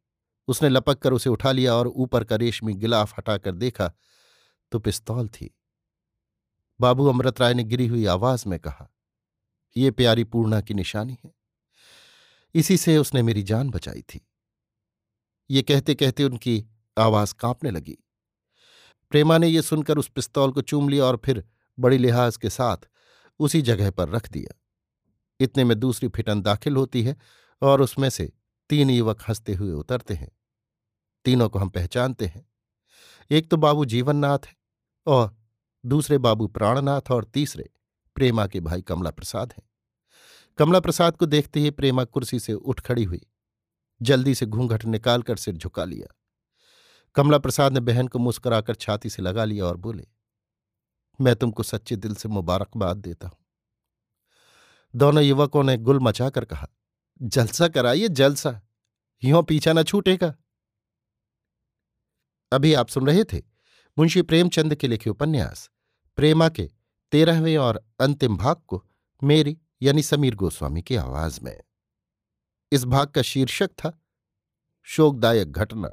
उसने 0.47 0.69
लपक 0.69 0.99
कर 0.99 1.13
उसे 1.13 1.29
उठा 1.29 1.51
लिया 1.51 1.75
और 1.75 1.87
ऊपर 1.87 2.23
का 2.23 2.35
रेशमी 2.37 2.73
गिलाफ 2.75 3.17
हटाकर 3.17 3.55
देखा 3.55 3.91
तो 4.71 4.79
पिस्तौल 4.79 5.27
थी। 5.31 5.53
बाबू 6.79 7.07
अमृत 7.07 7.41
राय 7.41 7.53
ने 7.53 7.63
गिरी 7.65 7.87
हुई 7.87 8.05
आवाज़ 8.09 8.49
में 8.49 8.59
कहा 8.59 8.89
ये 9.77 9.91
प्यारी 9.91 10.23
पूर्णा 10.23 10.61
की 10.61 10.73
निशानी 10.73 11.17
है। 11.25 11.31
इसी 12.53 12.77
से 12.77 12.97
उसने 12.97 13.21
मेरी 13.21 13.43
जान 13.43 13.69
बचाई 13.69 14.01
थी। 14.01 14.27
ये 15.49 15.61
कहते 15.61 15.95
कहते 15.95 16.23
उनकी 16.23 16.65
आवाज़ 16.97 17.33
कांपने 17.33 17.71
लगी। 17.71 17.97
प्रेमा 19.09 19.37
ने 19.37 19.47
यह 19.47 19.61
सुनकर 19.61 19.97
उस 19.97 20.09
पिस्तौल 20.09 20.51
को 20.51 20.61
चूम 20.61 20.89
लिया 20.89 21.05
और 21.05 21.21
फिर 21.25 21.47
बड़ी 21.79 21.97
लिहाज 21.97 22.37
के 22.37 22.49
साथ 22.49 22.77
उसी 23.39 23.61
जगह 23.61 23.91
पर 23.91 24.09
रख 24.09 24.29
दिया। 24.31 24.61
इतने 25.39 25.63
में 25.63 25.79
दूसरी 25.79 26.09
फिटन 26.09 26.41
दाखिल 26.41 26.75
होती 26.75 27.03
है 27.03 27.17
और 27.61 27.81
उसमें 27.81 28.09
से 28.09 28.33
तीन 28.69 28.89
युवक 28.89 29.21
हँसते 29.27 29.53
हुए 29.53 29.71
उतरते 29.71 30.13
हैं। 30.13 30.31
तीनों 31.25 31.49
को 31.49 31.59
हम 31.59 31.69
पहचानते 31.69 32.25
हैं। 32.25 32.49
एक 33.31 33.51
तो 33.51 33.57
बाबू 33.57 33.85
जीवननाथ 33.85 34.39
है 34.45 34.55
और 35.07 35.37
दूसरे 35.85 36.17
बाबू 36.17 36.47
प्राणनाथ 36.47 37.11
और 37.11 37.23
तीसरे 37.23 37.69
प्रेमा 38.19 38.47
के 38.47 38.59
भाई 38.59 38.81
कमला 38.81 39.11
प्रसाद 39.11 39.53
हैं। 39.53 39.63
कमला 40.59 40.79
प्रसाद 40.79 41.17
को 41.17 41.25
देखते 41.25 41.59
ही 41.59 41.71
प्रेमा 41.71 42.03
कुर्सी 42.03 42.39
से 42.39 42.53
उठ 42.53 42.79
खड़ी 42.79 43.03
हुई। 43.03 43.21
जल्दी 44.01 44.35
से 44.35 44.45
घूंघट 44.45 44.85
निकालकर 44.85 45.37
सिर 45.37 45.55
झुका 45.55 45.85
लिया। 45.85 46.07
कमला 47.15 47.37
प्रसाद 47.37 47.73
ने 47.73 47.79
बहन 47.79 48.07
को 48.07 48.19
मुस्कुराकर 48.19 48.75
छाती 48.75 49.09
से 49.09 49.21
लगा 49.21 49.45
लिया 49.45 49.65
और 49.65 49.77
बोले, 49.77 50.07
मैं 51.19 51.35
तुमको 51.35 51.63
सच्चे 51.63 51.95
दिल 51.95 52.15
से 52.15 52.29
मुबारकबाद 52.29 52.97
देता 52.97 53.27
हूँ। 53.27 53.37
दोनों 54.93 55.23
युवकों 55.23 55.63
ने 55.63 55.77
गुल 55.77 55.99
मचाकर 55.99 56.45
कहा, 56.45 56.67
जलसा 57.21 57.67
कराइए, 57.67 58.07
जलसा। 58.07 58.59
यों 59.23 59.43
पीछा 59.43 59.73
न 59.73 59.83
छूटेगा। 59.83 60.33
अभी 62.51 62.73
आप 62.73 62.89
सुन 62.89 63.07
रहे 63.07 63.23
थे 63.23 63.41
मुंशी 63.97 64.21
प्रेमचंद 64.21 64.75
के 64.75 64.87
लिखे 64.87 65.09
उपन्यास, 65.09 65.69
प्रेमा 66.17 66.49
के 66.49 66.69
तेरहवें 67.11 67.57
और 67.57 67.85
अंतिम 67.99 68.37
भाग 68.37 68.55
को 68.67 68.85
मेरी 69.23 69.57
यानी 69.81 70.03
समीर 70.03 70.35
गोस्वामी 70.35 70.81
की 70.81 70.95
आवाज़ 70.95 71.39
में। 71.43 71.61
इस 72.71 72.85
भाग 72.85 73.07
का 73.07 73.21
शीर्षक 73.21 73.67
था, 73.67 74.01
शोकदायक 74.83 75.51
घटना। 75.51 75.89